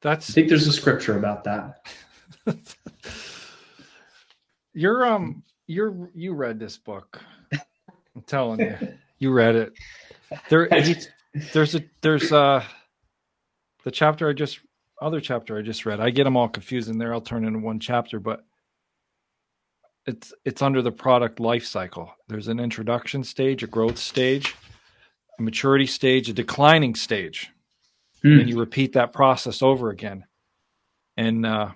[0.00, 1.86] That's I think there's a scripture about that.
[4.72, 7.20] you're um you're you read this book.
[7.52, 8.76] I'm telling you,
[9.18, 9.72] you read it.
[10.48, 10.68] There,
[11.52, 12.64] there's a there's uh
[13.84, 14.60] the chapter I just
[15.00, 16.00] other chapter I just read.
[16.00, 17.12] I get them all confused and there.
[17.12, 18.44] I'll turn into one chapter, but
[20.06, 22.12] it's it's under the product life cycle.
[22.28, 24.54] There's an introduction stage, a growth stage,
[25.38, 27.50] a maturity stage, a declining stage.
[28.24, 28.40] Mm.
[28.40, 30.24] And you repeat that process over again.
[31.16, 31.70] And uh,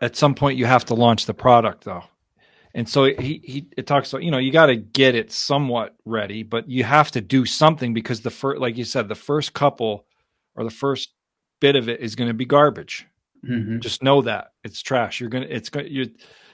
[0.00, 2.04] at some point you have to launch the product though.
[2.74, 5.94] And so he he it talks about, you know, you got to get it somewhat
[6.04, 9.52] ready, but you have to do something because the first like you said, the first
[9.52, 10.06] couple
[10.54, 11.10] or the first
[11.60, 13.06] bit of it is going to be garbage
[13.46, 13.80] Mm-hmm.
[13.80, 15.20] Just know that it's trash.
[15.20, 16.06] You're gonna it's gonna you're,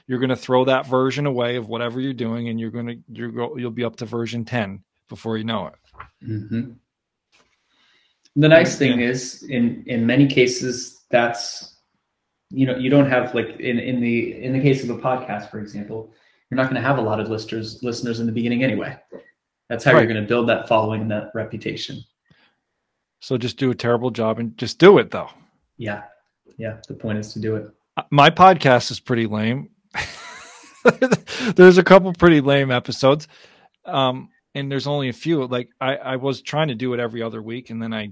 [0.06, 3.56] you're gonna throw that version away of whatever you're doing, and you're gonna you're go,
[3.56, 5.74] you'll be up to version ten before you know it.
[6.26, 6.72] Mm-hmm.
[8.36, 11.76] The nice thing is, in in many cases, that's
[12.50, 15.50] you know you don't have like in in the in the case of a podcast,
[15.50, 16.12] for example,
[16.50, 18.98] you're not going to have a lot of listeners listeners in the beginning anyway.
[19.68, 20.00] That's how right.
[20.00, 22.02] you're going to build that following and that reputation.
[23.20, 25.28] So just do a terrible job and just do it though.
[25.76, 26.04] Yeah,
[26.56, 27.70] yeah, the point is to do it.
[27.96, 29.70] Uh, my podcast is pretty lame.
[31.56, 33.28] there's a couple pretty lame episodes.
[33.84, 35.46] Um, and there's only a few.
[35.46, 38.10] Like I, I was trying to do it every other week, and then I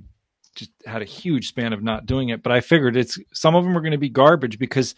[0.56, 2.42] just had a huge span of not doing it.
[2.42, 4.94] But I figured it's some of them are going to be garbage because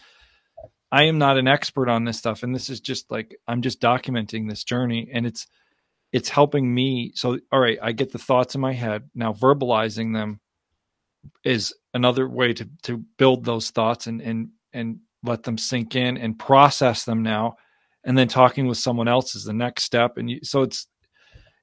[0.91, 3.79] I am not an expert on this stuff, and this is just like I'm just
[3.79, 5.45] documenting this journey, and it's
[6.11, 7.11] it's helping me.
[7.13, 10.39] So all right, I get the thoughts in my head now, verbalizing them
[11.43, 16.17] is another way to to build those thoughts and and and let them sink in
[16.17, 17.57] and process them now
[18.03, 20.87] and then talking with someone else is the next step and you, so it's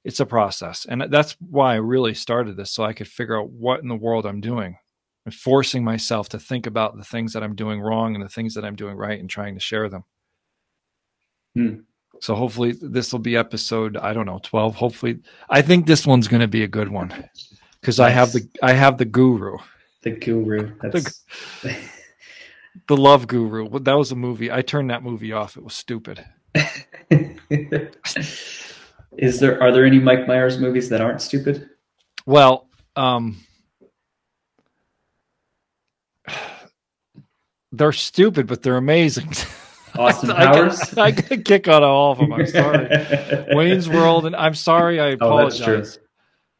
[0.07, 3.49] it's a process and that's why i really started this so i could figure out
[3.49, 4.77] what in the world i'm doing
[5.25, 8.53] and forcing myself to think about the things that i'm doing wrong and the things
[8.53, 10.03] that i'm doing right and trying to share them
[11.55, 11.75] hmm.
[12.19, 16.27] so hopefully this will be episode i don't know 12 hopefully i think this one's
[16.27, 17.29] going to be a good one
[17.87, 19.57] because I have the I have the guru.
[20.01, 20.73] The guru.
[20.81, 21.23] That's...
[21.61, 21.77] The,
[22.87, 23.79] the love guru.
[23.79, 24.51] That was a movie.
[24.51, 25.55] I turned that movie off.
[25.55, 26.25] It was stupid.
[29.17, 31.69] Is there are there any Mike Myers movies that aren't stupid?
[32.25, 33.37] Well, um
[37.71, 39.29] they're stupid, but they're amazing.
[39.97, 40.79] Austin Powers.
[40.97, 42.33] I, get, I a kick out of all of them.
[42.33, 42.87] I'm sorry.
[43.55, 44.99] Wayne's World, and I'm sorry.
[44.99, 45.97] I apologize.
[45.99, 46.05] Oh,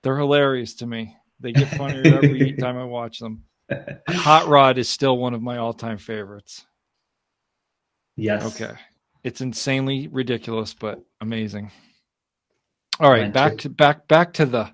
[0.03, 1.15] they're hilarious to me.
[1.39, 3.43] They get funnier every time I watch them.
[4.07, 6.65] Hot Rod is still one of my all-time favorites.
[8.15, 8.43] Yes.
[8.55, 8.73] Okay.
[9.23, 11.71] It's insanely ridiculous, but amazing.
[12.99, 14.71] All right, back to back back to the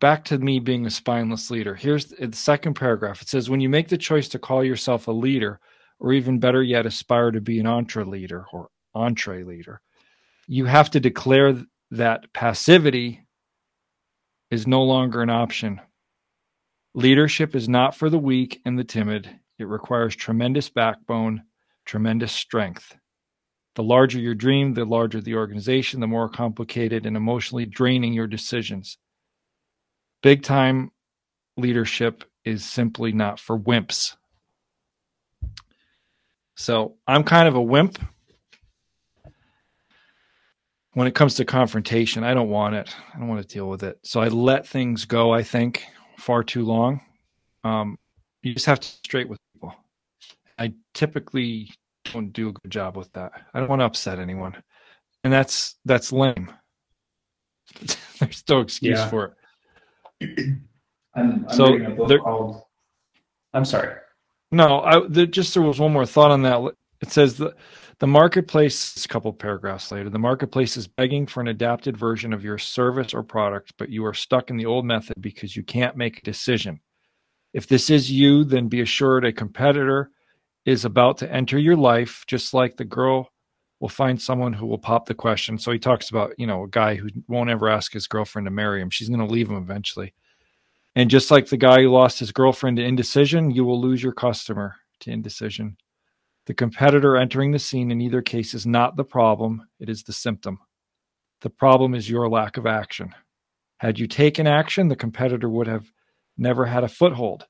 [0.00, 1.76] back to me being a spineless leader.
[1.76, 3.22] Here's the second paragraph.
[3.22, 5.60] It says, when you make the choice to call yourself a leader,
[6.00, 9.80] or even better yet, aspire to be an entre leader or entree leader,
[10.48, 13.24] you have to declare that passivity
[14.50, 15.80] is no longer an option.
[16.94, 19.30] Leadership is not for the weak and the timid.
[19.60, 21.44] It requires tremendous backbone,
[21.84, 22.96] tremendous strength.
[23.74, 28.26] The larger your dream, the larger the organization, the more complicated and emotionally draining your
[28.26, 28.98] decisions.
[30.22, 30.90] Big time
[31.56, 34.16] leadership is simply not for wimps.
[36.54, 37.98] So I'm kind of a wimp
[40.94, 42.94] when it comes to confrontation, I don't want it.
[43.14, 43.98] I don't want to deal with it.
[44.02, 45.84] So I let things go, I think,
[46.18, 47.00] far too long.
[47.64, 47.98] Um,
[48.42, 49.74] you just have to straight with people.
[50.58, 51.70] I typically
[52.12, 53.32] don't do a good job with that.
[53.54, 54.54] I don't want to upset anyone.
[55.24, 56.52] And that's that's lame.
[58.18, 59.08] There's no excuse yeah.
[59.08, 59.36] for
[60.20, 60.38] it.
[61.14, 62.62] I'm, I'm so there, called...
[63.52, 63.96] I'm sorry.
[64.50, 66.74] No, I there, just there was one more thought on that.
[67.00, 67.54] It says the
[67.98, 72.42] the marketplace, a couple paragraphs later, the marketplace is begging for an adapted version of
[72.42, 75.96] your service or product, but you are stuck in the old method because you can't
[75.96, 76.80] make a decision.
[77.52, 80.10] If this is you, then be assured a competitor
[80.64, 83.32] is about to enter your life, just like the girl
[83.82, 85.58] we'll find someone who will pop the question.
[85.58, 88.52] So he talks about, you know, a guy who won't ever ask his girlfriend to
[88.52, 88.90] marry him.
[88.90, 90.14] She's going to leave him eventually.
[90.94, 94.12] And just like the guy who lost his girlfriend to indecision, you will lose your
[94.12, 95.76] customer to indecision.
[96.46, 100.12] The competitor entering the scene in either case is not the problem, it is the
[100.12, 100.60] symptom.
[101.40, 103.12] The problem is your lack of action.
[103.78, 105.90] Had you taken action, the competitor would have
[106.38, 107.46] never had a foothold.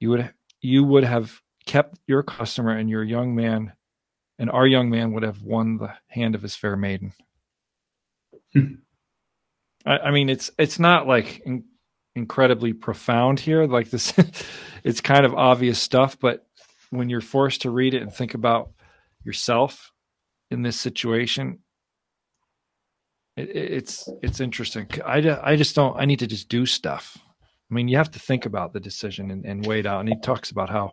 [0.00, 3.72] You would you would have kept your customer and your young man
[4.38, 7.12] and our young man would have won the hand of his fair maiden.
[8.52, 8.74] Hmm.
[9.84, 11.64] I, I, mean, it's it's not like in,
[12.14, 13.66] incredibly profound here.
[13.66, 14.12] Like this,
[14.84, 16.46] it's kind of obvious stuff, but
[16.90, 18.70] when you're forced to read it and think about
[19.24, 19.90] yourself
[20.50, 21.60] in this situation,
[23.36, 24.88] it, it's it's interesting.
[25.04, 25.98] I, I just don't.
[25.98, 27.16] I need to just do stuff.
[27.70, 30.00] I mean, you have to think about the decision and, and weigh it out.
[30.00, 30.92] And he talks about how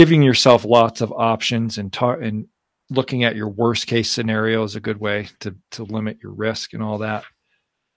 [0.00, 2.46] giving yourself lots of options and ta- and
[2.88, 6.72] looking at your worst case scenario is a good way to to limit your risk
[6.72, 7.22] and all that.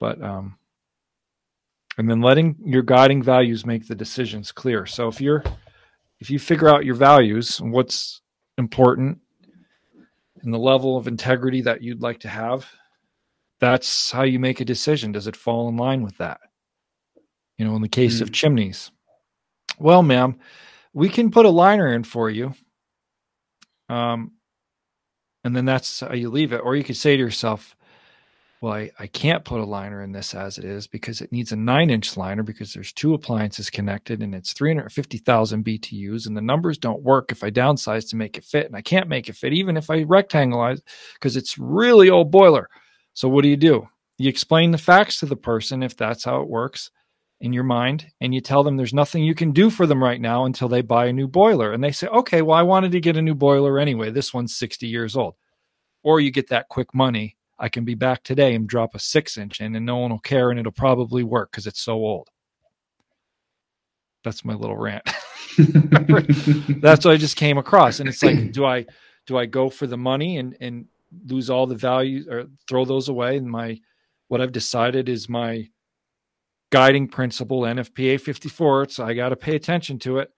[0.02, 0.58] But um,
[1.98, 4.86] and then letting your guiding values make the decisions clear.
[4.86, 5.46] So if you're
[6.20, 8.20] if you figure out your values and what's
[8.58, 9.20] important
[10.42, 12.66] and the level of integrity that you'd like to have,
[13.62, 15.14] that's how you make a decision.
[15.14, 16.42] Does it fall in line with that?
[17.58, 18.24] You know, in the case mm.
[18.24, 18.92] of chimneys.
[19.80, 20.38] Well, ma'am,
[20.94, 22.54] we can put a liner in for you.
[23.90, 24.32] Um,
[25.44, 26.62] and then that's how you leave it.
[26.64, 27.76] Or you could say to yourself,
[28.62, 31.52] well, I, I can't put a liner in this as it is because it needs
[31.52, 36.42] a nine inch liner because there's two appliances connected and it's 350,000 BTUs and the
[36.42, 39.36] numbers don't work if I downsize to make it fit and I can't make it
[39.36, 40.80] fit even if I rectangleize
[41.16, 42.70] because it's really old boiler.
[43.14, 43.86] So what do you do?
[44.18, 46.90] You explain the facts to the person if that's how it works
[47.44, 50.22] in your mind and you tell them there's nothing you can do for them right
[50.22, 51.74] now until they buy a new boiler.
[51.74, 54.12] And they say, okay, well, I wanted to get a new boiler anyway.
[54.12, 55.36] This one's 60 years old.
[56.04, 57.36] Or you get that quick money.
[57.60, 60.20] I can be back today and drop a six inch in and no one will
[60.20, 62.30] care and it'll probably work because it's so old.
[64.24, 65.04] That's my little rant.
[66.82, 68.00] That's what I just came across.
[68.00, 68.86] And it's like, do I
[69.28, 70.86] do I go for the money and and
[71.26, 73.36] lose all the value or throw those away?
[73.36, 73.82] And my
[74.30, 75.68] what I've decided is my
[76.74, 78.90] guiding principle, NFPA 54.
[78.90, 80.32] So I got to pay attention to it.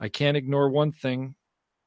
[0.00, 1.34] I can't ignore one thing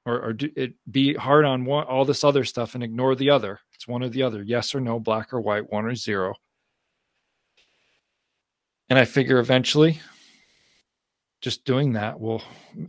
[0.06, 3.32] or, or do it be hard on one, all this other stuff and ignore the
[3.32, 3.60] other.
[3.74, 6.36] It's one or the other, yes or no, black or white, one or zero.
[8.92, 10.00] And I figure eventually
[11.42, 12.44] just doing that will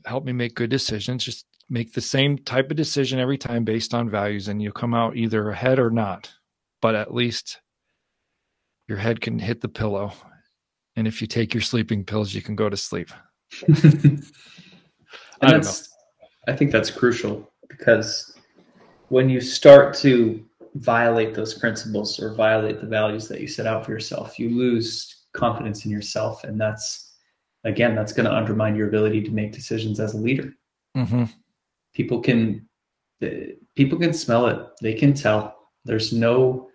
[0.05, 1.25] help me make good decisions.
[1.25, 4.93] Just make the same type of decision every time based on values, and you'll come
[4.93, 6.31] out either ahead or not.
[6.83, 7.59] But at least
[8.87, 10.13] your head can hit the pillow
[11.01, 13.11] and if you take your sleeping pills, you can go to sleep.
[15.41, 15.63] I
[16.47, 18.37] I think that's crucial because
[19.09, 23.87] when you start to violate those principles or violate the values that you set out
[23.87, 27.15] for yourself, you lose confidence in yourself, and that's
[27.65, 30.53] again that's going to undermine your ability to make decisions as a leader.
[30.95, 31.25] Mm-hmm.
[31.95, 32.69] People can
[33.75, 35.57] people can smell it; they can tell.
[35.87, 36.70] There's no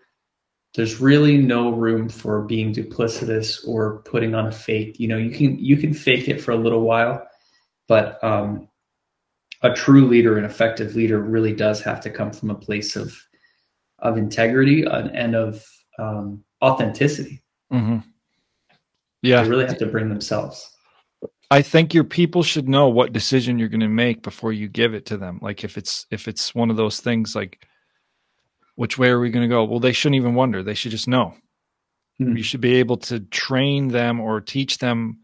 [0.75, 4.99] there's really no room for being duplicitous or putting on a fake.
[4.99, 7.25] You know, you can you can fake it for a little while,
[7.87, 8.67] but um,
[9.61, 13.17] a true leader, an effective leader, really does have to come from a place of
[13.99, 15.65] of integrity and, and of
[15.97, 17.41] um, authenticity.
[17.71, 17.99] Mm-hmm.
[19.21, 20.69] Yeah, they really have to bring themselves.
[21.51, 24.93] I think your people should know what decision you're going to make before you give
[24.93, 25.39] it to them.
[25.41, 27.65] Like if it's if it's one of those things like
[28.75, 29.63] which way are we going to go?
[29.63, 30.63] Well, they shouldn't even wonder.
[30.63, 31.33] They should just know.
[32.17, 32.35] Hmm.
[32.37, 35.19] You should be able to train them or teach them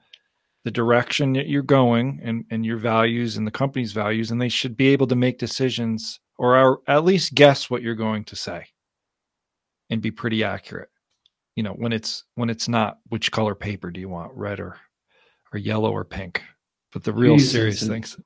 [0.64, 4.50] the direction that you're going and, and your values and the company's values, and they
[4.50, 8.66] should be able to make decisions or at least guess what you're going to say
[9.92, 10.90] and be pretty accurate.
[11.56, 14.78] You know, when it's when it's not which color paper do you want, red or
[15.54, 16.42] or yellow or pink,
[16.92, 18.18] but the real serious some, things.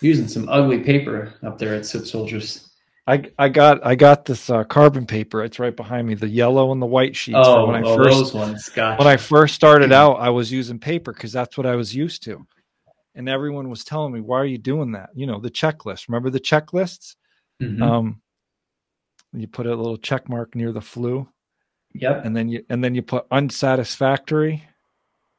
[0.00, 2.71] using some ugly paper up there at Soot Soldiers.
[3.06, 5.42] I I got I got this uh, carbon paper.
[5.42, 6.14] It's right behind me.
[6.14, 7.38] The yellow and the white sheets.
[7.40, 8.68] Oh, when I oh first, those ones.
[8.68, 8.98] Gotcha.
[8.98, 12.22] When I first started out, I was using paper because that's what I was used
[12.24, 12.46] to,
[13.14, 16.08] and everyone was telling me, "Why are you doing that?" You know, the checklist.
[16.08, 17.16] Remember the checklists?
[17.60, 17.82] Mm-hmm.
[17.82, 18.22] Um,
[19.32, 21.28] you put a little check mark near the flue.
[21.94, 22.24] Yep.
[22.24, 24.62] And then you and then you put unsatisfactory.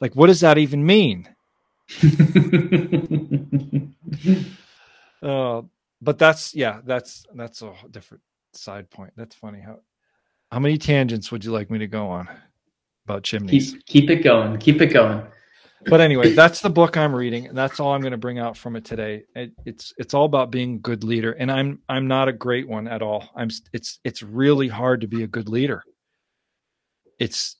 [0.01, 1.29] Like, what does that even mean?
[5.23, 5.61] uh,
[6.03, 8.23] but that's yeah, that's that's a different
[8.53, 9.13] side point.
[9.15, 9.61] That's funny.
[9.61, 9.79] How
[10.51, 12.29] how many tangents would you like me to go on
[13.05, 13.71] about chimneys?
[13.71, 14.57] Keep, keep it going.
[14.57, 15.25] Keep it going.
[15.85, 18.55] but anyway, that's the book I'm reading, and that's all I'm going to bring out
[18.55, 19.23] from it today.
[19.35, 22.67] It, it's it's all about being a good leader, and I'm I'm not a great
[22.67, 23.29] one at all.
[23.35, 25.83] I'm it's it's really hard to be a good leader.
[27.19, 27.55] It's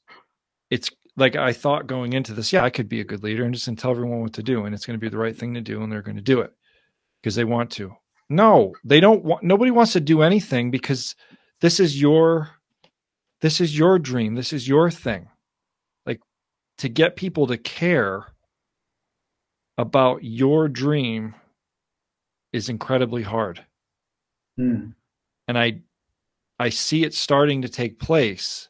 [0.69, 3.53] it's like I thought going into this, yeah, I could be a good leader and
[3.53, 5.61] just tell everyone what to do, and it's going to be the right thing to
[5.61, 6.51] do, and they're going to do it
[7.21, 7.95] because they want to.
[8.29, 9.43] No, they don't want.
[9.43, 11.15] Nobody wants to do anything because
[11.61, 12.51] this is your
[13.41, 14.35] this is your dream.
[14.35, 15.27] This is your thing
[16.05, 16.21] Like
[16.79, 18.27] to get people to care
[19.77, 21.35] about your dream
[22.53, 23.65] is incredibly hard.
[24.59, 24.93] Mm.
[25.47, 25.81] And I
[26.59, 28.69] I see it starting to take place.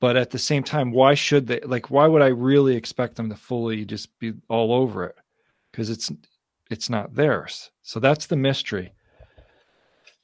[0.00, 3.30] But at the same time, why should they like why would I really expect them
[3.30, 5.16] to fully just be all over it?
[5.70, 6.10] Because it's
[6.72, 7.70] it's not theirs.
[7.82, 8.92] So that's the mystery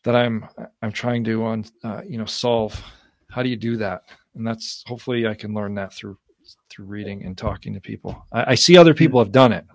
[0.04, 0.46] that I'm
[0.82, 2.80] I'm trying to on uh, you know solve.
[3.30, 4.04] How do you do that?
[4.38, 6.16] and that's hopefully I can learn that through
[6.70, 8.24] through reading and talking to people.
[8.32, 9.66] I, I see other people have done it,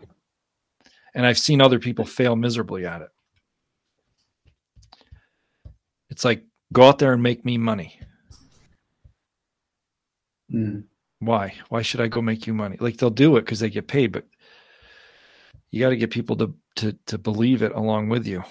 [1.13, 3.09] and I've seen other people fail miserably at it.
[6.09, 7.99] It's like go out there and make me money.
[10.51, 10.85] Mm.
[11.19, 11.53] Why?
[11.69, 12.77] Why should I go make you money?
[12.79, 14.25] Like they'll do it because they get paid, but
[15.71, 18.43] you got to get people to to to believe it along with you.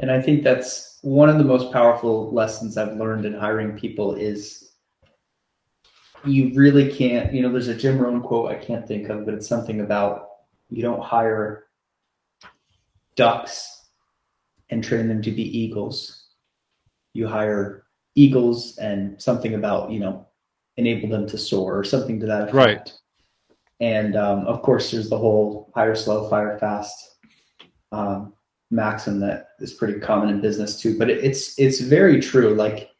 [0.00, 4.14] And I think that's one of the most powerful lessons I've learned in hiring people
[4.14, 4.72] is
[6.24, 9.34] you really can't, you know, there's a Jim Rohn quote I can't think of, but
[9.34, 10.28] it's something about
[10.68, 11.66] you don't hire
[13.16, 13.86] ducks
[14.70, 16.26] and train them to be eagles.
[17.14, 20.26] You hire eagles and something about, you know,
[20.76, 22.54] enable them to soar or something to that effect.
[22.54, 22.92] Right.
[23.80, 27.16] And um, of course, there's the whole hire slow, fire fast.
[27.92, 28.34] Um,
[28.70, 30.98] maxim that is pretty common in business too.
[30.98, 32.54] But it, it's it's very true.
[32.54, 32.90] Like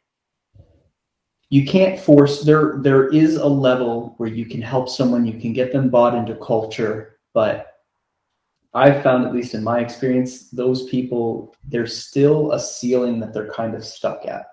[1.49, 5.53] you can't force there there is a level where you can help someone, you can
[5.53, 7.67] get them bought into culture, but
[8.73, 13.51] I've found, at least in my experience, those people, there's still a ceiling that they're
[13.51, 14.45] kind of stuck at.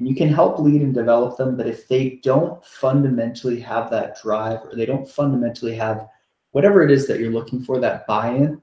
[0.00, 4.18] And you can help lead and develop them, but if they don't fundamentally have that
[4.22, 6.08] drive or they don't fundamentally have
[6.52, 8.62] whatever it is that you're looking for, that buy in,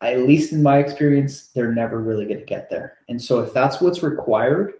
[0.00, 2.98] at least in my experience, they're never really going to get there.
[3.08, 4.74] And so, if that's what's required,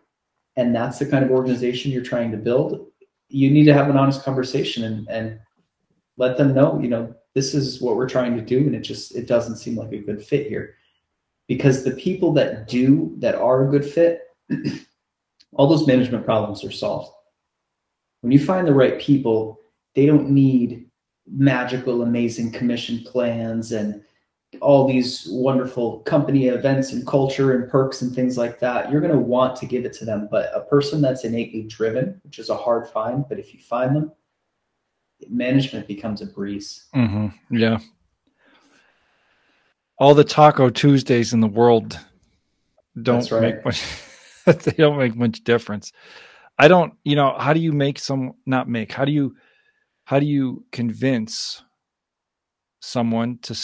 [0.55, 2.87] and that's the kind of organization you're trying to build,
[3.29, 5.41] you need to have an honest conversation and, and
[6.19, 9.17] let them know, you know, this is what we're trying to do, and it just
[9.17, 10.77] it doesn't seem like a good fit here.
[11.49, 14.23] Because the people that do that are a good fit,
[15.55, 17.13] all those management problems are solved.
[18.21, 19.61] When you find the right people,
[19.95, 20.87] they don't need
[21.27, 24.03] magical, amazing commission plans and
[24.61, 29.13] all these wonderful company events and culture and perks and things like that, you're going
[29.13, 30.29] to want to give it to them.
[30.31, 33.97] But a person that's innately driven, which is a hard find, but if you find
[33.97, 34.13] them,
[35.29, 36.85] management becomes a breeze.
[36.95, 37.57] Mm-hmm.
[37.57, 37.79] Yeah.
[39.99, 41.99] All the Taco Tuesdays in the world
[43.01, 43.55] don't right.
[43.55, 43.85] make much.
[44.65, 45.93] they don't make much difference.
[46.59, 46.95] I don't.
[47.05, 48.93] You know, how do you make some not make?
[48.93, 49.35] How do you
[50.05, 51.63] how do you convince
[52.81, 53.55] someone to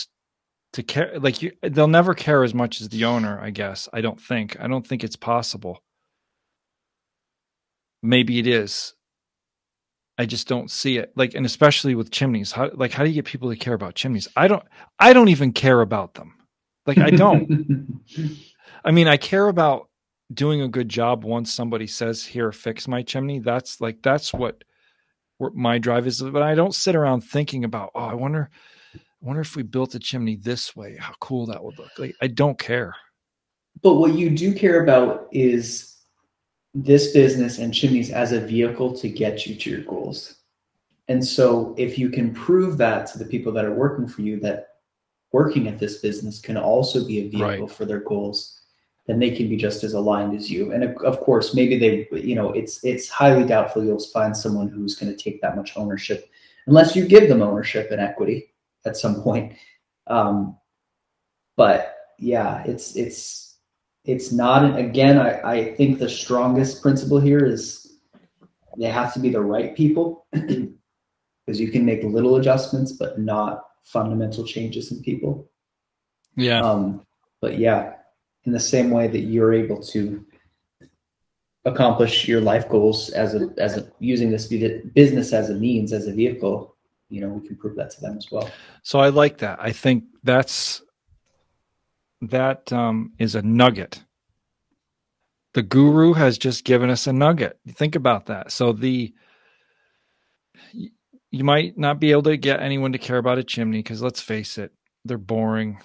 [0.73, 4.01] to care like you they'll never care as much as the owner i guess i
[4.01, 5.83] don't think i don't think it's possible
[8.03, 8.95] maybe it is
[10.19, 13.15] i just don't see it like and especially with chimneys how like how do you
[13.15, 14.63] get people to care about chimneys i don't
[14.99, 16.35] i don't even care about them
[16.87, 18.01] like i don't
[18.85, 19.88] i mean i care about
[20.35, 24.63] doing a good job once somebody says here fix my chimney that's like that's what,
[25.55, 28.51] my drive is but i don't sit around thinking about oh i wonder
[29.21, 31.91] I wonder if we built a chimney this way, how cool that would look.
[31.99, 32.95] Like I don't care.
[33.83, 35.97] But what you do care about is
[36.73, 40.37] this business and chimneys as a vehicle to get you to your goals.
[41.09, 44.39] And so if you can prove that to the people that are working for you
[44.41, 44.69] that
[45.33, 47.71] working at this business can also be a vehicle right.
[47.71, 48.58] for their goals,
[49.09, 50.71] then they can be just as aligned as you.
[50.71, 54.95] And of course, maybe they, you know, it's it's highly doubtful you'll find someone who's
[54.95, 56.31] going to take that much ownership
[56.67, 58.53] unless you give them ownership and equity
[58.85, 59.55] at some point.
[60.07, 60.59] Um,
[61.57, 63.57] but yeah, it's it's
[64.05, 65.19] it's not again.
[65.19, 67.95] I, I think the strongest principle here is
[68.77, 73.65] they have to be the right people because you can make little adjustments, but not
[73.85, 75.51] fundamental changes in people.
[76.37, 76.61] Yeah.
[76.61, 77.07] Um,
[77.41, 77.95] but yeah,
[78.45, 80.25] in the same way that you're able to
[81.65, 86.07] accomplish your life goals as a as a using this business as a means as
[86.07, 86.77] a vehicle
[87.09, 88.51] you know we can prove that to them as well.
[88.83, 89.59] So i like that.
[89.61, 90.83] I think that's
[92.21, 94.03] that um, is a nugget.
[95.55, 97.59] The guru has just given us a nugget.
[97.69, 98.53] Think about that.
[98.53, 99.15] So the
[101.31, 104.21] you might not be able to get anyone to care about a chimney because let's
[104.21, 104.73] face it,
[105.05, 105.81] they're boring.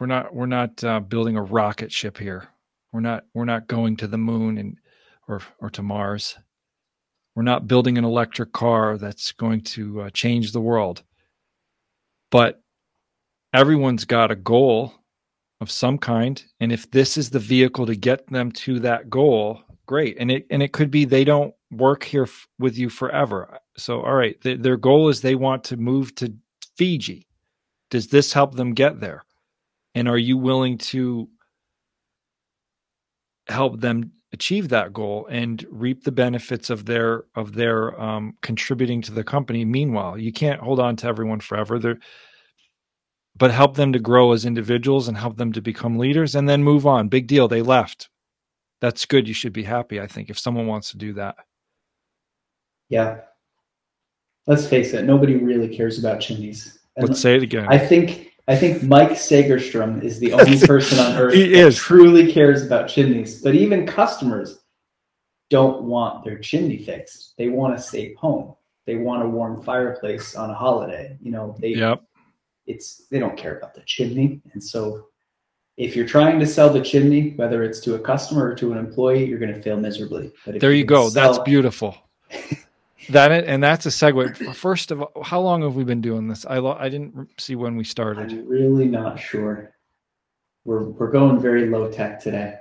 [0.00, 2.48] We're not we're not uh, building a rocket ship here.
[2.92, 4.78] We're not we're not going to the moon and
[5.28, 6.38] or or to Mars.
[7.34, 11.02] We're not building an electric car that's going to uh, change the world.
[12.30, 12.62] But
[13.52, 14.94] everyone's got a goal
[15.60, 19.60] of some kind, and if this is the vehicle to get them to that goal,
[19.86, 20.16] great.
[20.18, 23.58] And it and it could be they don't work here f- with you forever.
[23.76, 26.32] So all right, th- their goal is they want to move to
[26.76, 27.26] Fiji.
[27.90, 29.24] Does this help them get there?
[29.94, 31.28] And are you willing to
[33.48, 39.00] help them achieve that goal and reap the benefits of their of their um, contributing
[39.02, 40.18] to the company meanwhile?
[40.18, 41.78] You can't hold on to everyone forever.
[41.78, 41.98] They're,
[43.36, 46.62] but help them to grow as individuals and help them to become leaders and then
[46.62, 47.08] move on.
[47.08, 47.48] Big deal.
[47.48, 48.08] They left.
[48.80, 49.26] That's good.
[49.26, 51.36] You should be happy i think if someone wants to do that.
[52.88, 53.20] Yeah.
[54.46, 55.04] Let's face it.
[55.04, 56.78] Nobody really cares about chimneys.
[56.96, 57.66] And let's say it again.
[57.68, 61.76] I think I think Mike Sagerstrom is the only person on earth he is.
[61.76, 63.40] truly cares about chimneys.
[63.40, 64.58] But even customers
[65.48, 67.34] don't want their chimney fixed.
[67.38, 68.54] They want a safe home.
[68.86, 71.16] They want a warm fireplace on a holiday.
[71.22, 72.02] You know, they yep.
[72.66, 74.42] it's they don't care about the chimney.
[74.52, 75.06] And so
[75.76, 78.78] if you're trying to sell the chimney, whether it's to a customer or to an
[78.78, 80.32] employee, you're going to fail miserably.
[80.46, 81.08] there you, you go.
[81.08, 81.96] Sell, That's beautiful.
[83.10, 84.54] that and that's a segue.
[84.54, 86.46] First of all, how long have we been doing this?
[86.46, 88.30] I I didn't see when we started.
[88.30, 89.74] I'm really not sure.
[90.64, 92.56] We're we're going very low tech today,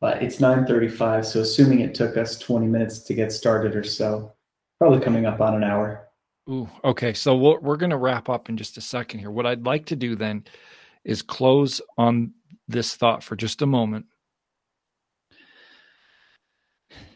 [0.00, 1.24] but it's 9:35.
[1.24, 4.32] So assuming it took us 20 minutes to get started or so,
[4.78, 6.08] probably coming up on an hour.
[6.50, 7.12] Ooh, okay.
[7.14, 9.30] So we're we're going to wrap up in just a second here.
[9.30, 10.44] What I'd like to do then
[11.04, 12.32] is close on
[12.68, 14.06] this thought for just a moment.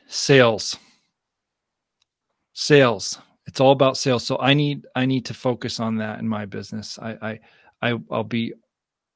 [0.07, 0.76] Sales
[2.61, 3.18] sales.
[3.46, 4.24] It's all about sales.
[4.24, 6.98] So i need i need to focus on that in my business.
[7.00, 7.40] I
[7.82, 8.52] i, I i'll be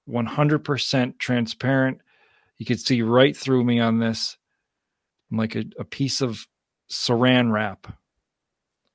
[0.09, 2.01] 100% transparent.
[2.59, 4.37] You could see right through me on this.
[5.31, 6.47] I'm like a, a piece of
[6.91, 7.87] saran wrap.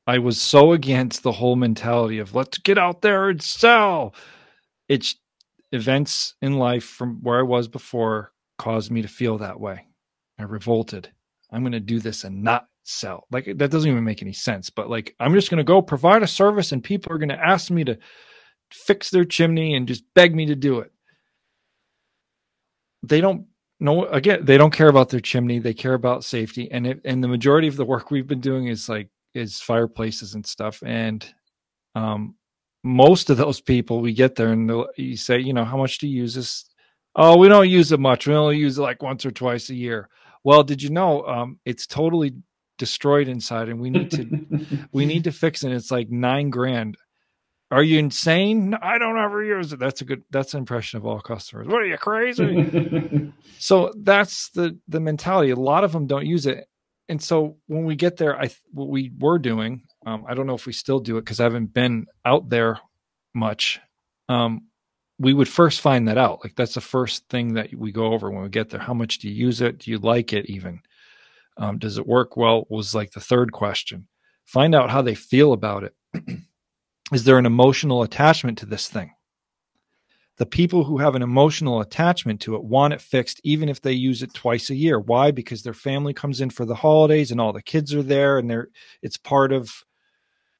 [0.05, 4.15] I was so against the whole mentality of let's get out there and sell.
[4.87, 5.15] It's
[5.71, 9.85] events in life from where i was before caused me to feel that way.
[10.39, 11.11] I revolted.
[11.51, 13.27] I'm going to do this and not sell.
[13.31, 14.69] Like that doesn't even make any sense.
[14.69, 17.83] But like I'm just to go provide a service and people are to ask me
[17.85, 17.97] to
[18.71, 20.91] fix their chimney and just beg me to do it.
[23.03, 23.45] They don't
[23.79, 27.23] know again, they don't care about their chimney, they care about safety and it, and
[27.23, 31.33] the majority of the work we've been doing is like is fireplaces and stuff and
[31.95, 32.35] um
[32.83, 36.07] most of those people we get there and you say, you know, how much do
[36.07, 36.65] you use this?
[37.15, 38.27] Oh, we don't use it much.
[38.27, 40.09] We only use it like once or twice a year.
[40.43, 42.33] Well, did you know um, it's totally
[42.80, 45.67] destroyed inside and we need to we need to fix it.
[45.67, 46.97] And it's like nine grand.
[47.71, 48.73] Are you insane?
[48.73, 49.80] I don't ever use it.
[49.80, 51.67] That's a good that's an impression of all customers.
[51.67, 53.34] What are you crazy?
[53.61, 55.51] So that's the the mentality.
[55.51, 56.65] A lot of them don't use it.
[57.09, 60.53] And so when we get there i what we were doing um, i don't know
[60.53, 62.80] if we still do it because i haven't been out there
[63.34, 63.80] much.
[64.27, 64.67] Um,
[65.17, 66.39] we would first find that out.
[66.43, 68.80] Like that's the first thing that we go over when we get there.
[68.80, 69.80] How much do you use it?
[69.80, 70.82] Do you like it even
[71.57, 72.65] um, does it work well?
[72.69, 74.07] Was like the third question.
[74.45, 75.95] Find out how they feel about it.
[77.11, 79.11] Is there an emotional attachment to this thing?
[80.37, 83.91] The people who have an emotional attachment to it want it fixed even if they
[83.91, 84.99] use it twice a year.
[84.99, 85.31] Why?
[85.31, 88.49] Because their family comes in for the holidays and all the kids are there and
[88.49, 88.69] they're
[89.01, 89.69] it's part of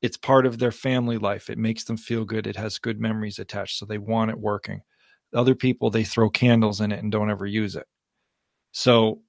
[0.02, 1.50] it's part of their family life.
[1.50, 2.46] It makes them feel good.
[2.46, 3.78] It has good memories attached.
[3.78, 4.82] So they want it working.
[5.34, 7.88] Other people they throw candles in it and don't ever use it.
[8.72, 9.22] So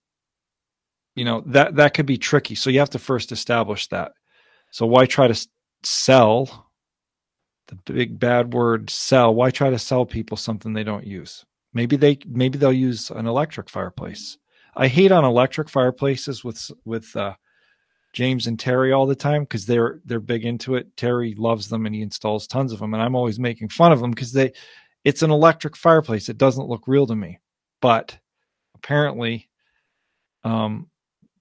[1.21, 2.55] you know that that could be tricky.
[2.55, 4.13] So you have to first establish that.
[4.71, 5.49] So why try to
[5.83, 6.71] sell
[7.69, 11.45] the big bad word sell why try to sell people something they don't use?
[11.75, 14.39] Maybe they maybe they'll use an electric fireplace.
[14.75, 17.35] I hate on electric fireplaces with with uh,
[18.15, 20.97] james and terry all the time because they're they're big into it.
[20.97, 24.01] Terry loves them and he installs tons of them and i'm always making fun of
[24.01, 24.55] them because they
[25.05, 26.31] it's an electric fireplace.
[26.31, 27.41] It doesn't look real to me.
[27.83, 28.19] But
[28.75, 29.51] apparently
[30.45, 30.90] um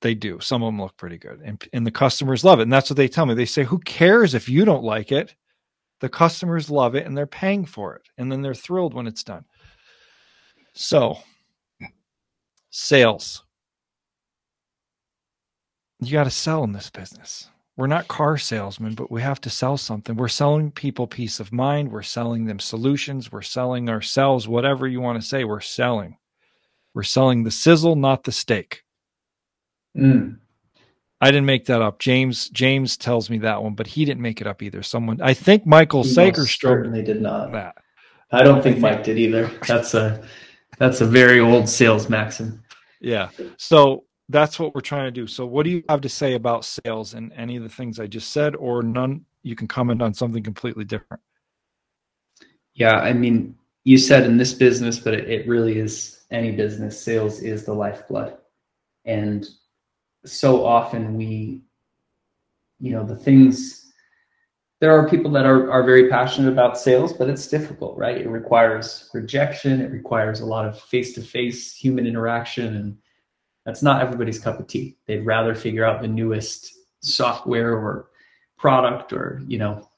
[0.01, 0.39] they do.
[0.39, 2.63] Some of them look pretty good, and and the customers love it.
[2.63, 3.33] And that's what they tell me.
[3.33, 5.35] They say, "Who cares if you don't like it?
[5.99, 9.23] The customers love it, and they're paying for it, and then they're thrilled when it's
[9.23, 9.45] done."
[10.73, 11.17] So,
[12.69, 13.43] sales.
[15.99, 17.49] You got to sell in this business.
[17.75, 20.15] We're not car salesmen, but we have to sell something.
[20.15, 21.91] We're selling people peace of mind.
[21.91, 23.31] We're selling them solutions.
[23.31, 25.43] We're selling ourselves, whatever you want to say.
[25.43, 26.17] We're selling.
[26.93, 28.83] We're selling the sizzle, not the steak.
[29.97, 30.37] Mm.
[31.21, 31.99] I didn't make that up.
[31.99, 34.81] James James tells me that one, but he didn't make it up either.
[34.81, 37.51] Someone I think Michael Sagerstrom certainly did not.
[37.51, 37.75] that.
[38.31, 39.51] I don't think Mike did either.
[39.67, 40.23] That's a
[40.77, 42.63] that's a very old sales maxim.
[43.01, 43.29] Yeah.
[43.57, 45.27] So that's what we're trying to do.
[45.27, 48.07] So what do you have to say about sales and any of the things I
[48.07, 51.21] just said or none you can comment on something completely different.
[52.73, 57.01] Yeah, I mean, you said in this business, but it, it really is any business,
[57.01, 58.37] sales is the lifeblood.
[59.05, 59.47] And
[60.25, 61.61] so often we,
[62.79, 63.91] you know, the things,
[64.79, 68.17] there are people that are, are very passionate about sales, but it's difficult, right?
[68.17, 72.75] It requires rejection, it requires a lot of face to face human interaction.
[72.75, 72.97] And
[73.65, 74.97] that's not everybody's cup of tea.
[75.05, 78.09] They'd rather figure out the newest software or
[78.57, 79.89] product or, you know,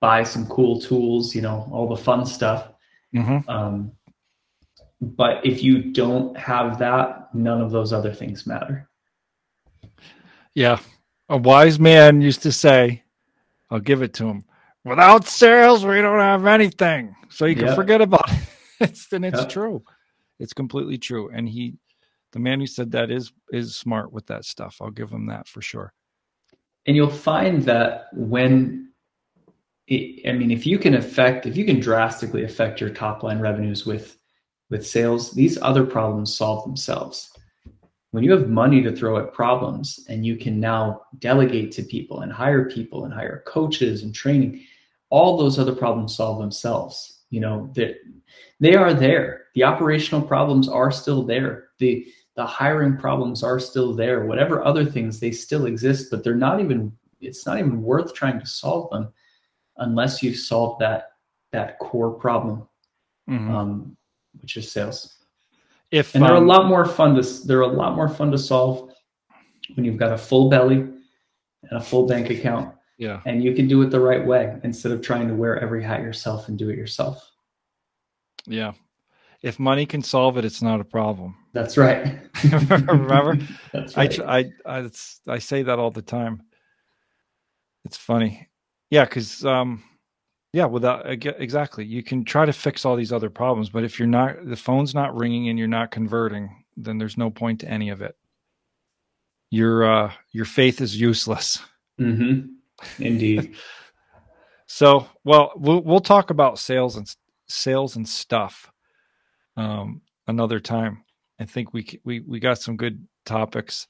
[0.00, 2.72] buy some cool tools, you know, all the fun stuff.
[3.14, 3.48] Mm-hmm.
[3.48, 3.92] Um,
[5.00, 8.89] but if you don't have that, none of those other things matter.
[10.54, 10.78] Yeah.
[11.28, 13.04] A wise man used to say,
[13.70, 14.44] I'll give it to him.
[14.84, 17.14] Without sales, we don't have anything.
[17.28, 17.76] So you can Yep.
[17.76, 18.38] forget about it.
[18.80, 19.48] it's and it's Yep.
[19.48, 19.84] true.
[20.38, 21.30] It's completely true.
[21.32, 21.74] And he
[22.32, 24.78] the man who said that is is smart with that stuff.
[24.80, 25.92] I'll give him that for sure.
[26.86, 28.90] And you'll find that when,
[29.86, 33.38] it, I mean, if you can affect, if you can drastically affect your top line
[33.38, 34.16] revenues with,
[34.70, 37.29] with sales, these other problems solve themselves.
[38.12, 42.22] When you have money to throw at problems and you can now delegate to people
[42.22, 44.64] and hire people and hire coaches and training,
[45.10, 47.22] all those other problems solve themselves.
[47.30, 47.96] You know, that
[48.58, 49.44] they are there.
[49.54, 51.68] The operational problems are still there.
[51.78, 52.06] The
[52.36, 54.24] the hiring problems are still there.
[54.24, 56.92] Whatever other things they still exist, but they're not even.
[57.20, 59.12] It's not even worth trying to solve them
[59.76, 61.12] unless you solve that
[61.52, 62.66] that core problem,
[63.28, 63.50] Mhm.
[63.50, 63.96] um,
[64.40, 65.18] which is sales.
[65.90, 68.38] If And they're a um, lot more fun to they're a lot more fun to
[68.38, 68.92] solve
[69.74, 73.20] when you've got a full belly and a full bank account, yeah.
[73.26, 76.02] and you can do it the right way instead of trying to wear every hat
[76.02, 77.30] yourself and do it yourself.
[78.46, 78.72] Yeah.
[79.42, 81.36] If money can solve it, it's not a problem.
[81.52, 82.18] That's right.
[82.52, 83.38] Remember?
[83.72, 84.20] That's I, right.
[84.20, 86.42] I, I, it's, I say that all the time.
[87.84, 88.48] It's funny.
[88.90, 89.06] Yeah.
[89.06, 89.82] Cause, um,
[90.52, 93.84] yeah, without I get- exactly, you can try to fix all these other problems, but
[93.84, 97.60] if you're not, the phone's not ringing and you're not converting, then there's no point
[97.60, 98.16] to any of it.
[99.50, 101.60] Your, uh, your faith is useless.
[102.00, 103.02] Mm-hmm.
[103.02, 103.54] Indeed.
[104.72, 107.12] So, well, we'll we'll talk about sales and
[107.48, 108.70] sales and stuff
[109.56, 111.02] um, another time.
[111.40, 113.88] I think we we we got some good topics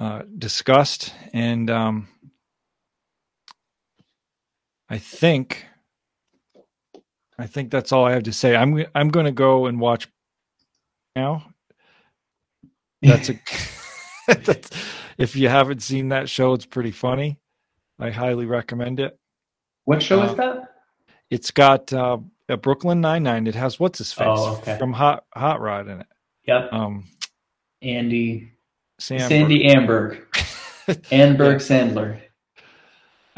[0.00, 2.08] uh, discussed, and um,
[4.90, 5.66] I think
[7.38, 8.56] I think that's all I have to say.
[8.56, 10.08] I'm I'm going to go and watch
[11.14, 11.52] now.
[13.02, 13.34] That's a
[14.44, 14.70] that's,
[15.16, 17.38] if you haven't seen that show, it's pretty funny.
[17.98, 19.18] I highly recommend it.
[19.84, 20.74] what show uh, is that?
[21.30, 22.18] It's got uh,
[22.48, 23.46] a Brooklyn Nine Nine.
[23.46, 24.76] It has what's his face Oh, okay.
[24.78, 26.06] from Hot Hot Rod in it.
[26.46, 26.72] Yep.
[26.72, 27.04] Um,
[27.82, 28.52] Andy
[28.98, 30.24] Sandy Amberg.
[31.10, 32.20] Anberg Sandler.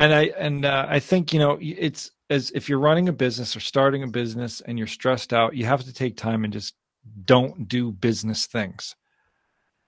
[0.00, 3.54] And I and uh, I think you know it's as if you're running a business
[3.54, 6.74] or starting a business and you're stressed out, you have to take time and just
[7.24, 8.96] don't do business things,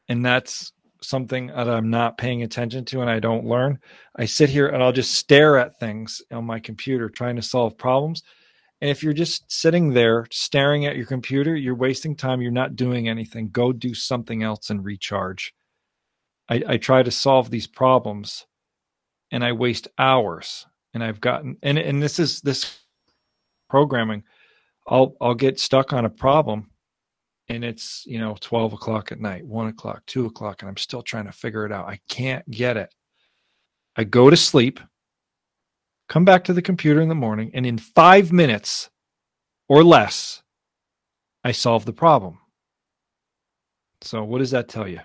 [0.09, 3.79] and that's something that I'm not paying attention to and I don't learn.
[4.17, 7.77] I sit here and I'll just stare at things on my computer trying to solve
[7.77, 8.23] problems.
[8.81, 12.41] And if you're just sitting there staring at your computer, you're wasting time.
[12.41, 13.49] You're not doing anything.
[13.51, 15.55] Go do something else and recharge.
[16.49, 18.47] I, I try to solve these problems
[19.33, 20.67] and I waste hours.
[20.95, 22.79] And I've gotten and and this is this
[23.69, 24.23] programming.
[24.87, 26.71] I'll I'll get stuck on a problem
[27.49, 31.03] and it's you know 12 o'clock at night 1 o'clock 2 o'clock and i'm still
[31.03, 32.95] trying to figure it out i can't get it
[33.97, 34.81] i go to sleep
[36.09, 38.91] come back to the computer in the morning and in five minutes
[39.69, 40.43] or less
[41.45, 42.39] i solve the problem
[44.01, 45.01] so what does that tell you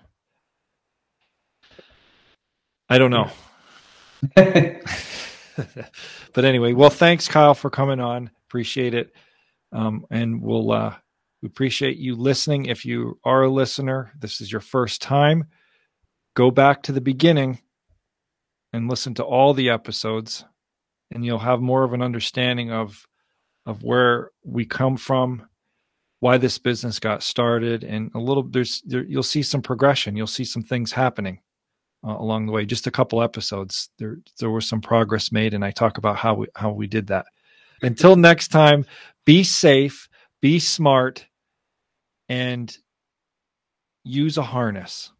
[2.90, 3.30] i don't know
[4.36, 4.86] but
[6.46, 9.14] anyway well thanks kyle for coming on appreciate it
[9.72, 10.96] um, and we'll uh,
[11.42, 12.66] we appreciate you listening.
[12.66, 15.46] If you are a listener, this is your first time,
[16.36, 17.60] go back to the beginning
[18.74, 20.46] and listen to all the episodes,
[21.12, 23.06] and you'll have more of an understanding of
[23.66, 25.48] of where we come from,
[26.22, 30.16] why this business got started, and a little there's there, you'll see some progression.
[30.16, 31.40] You'll see some things happening
[32.06, 32.66] uh, along the way.
[32.66, 36.36] Just a couple episodes, there there was some progress made, and I talk about how
[36.36, 37.26] we how we did that.
[37.82, 38.86] Until next time,
[39.26, 40.10] be safe,
[40.42, 41.26] be smart,
[42.30, 42.76] and
[44.04, 45.12] use a harness.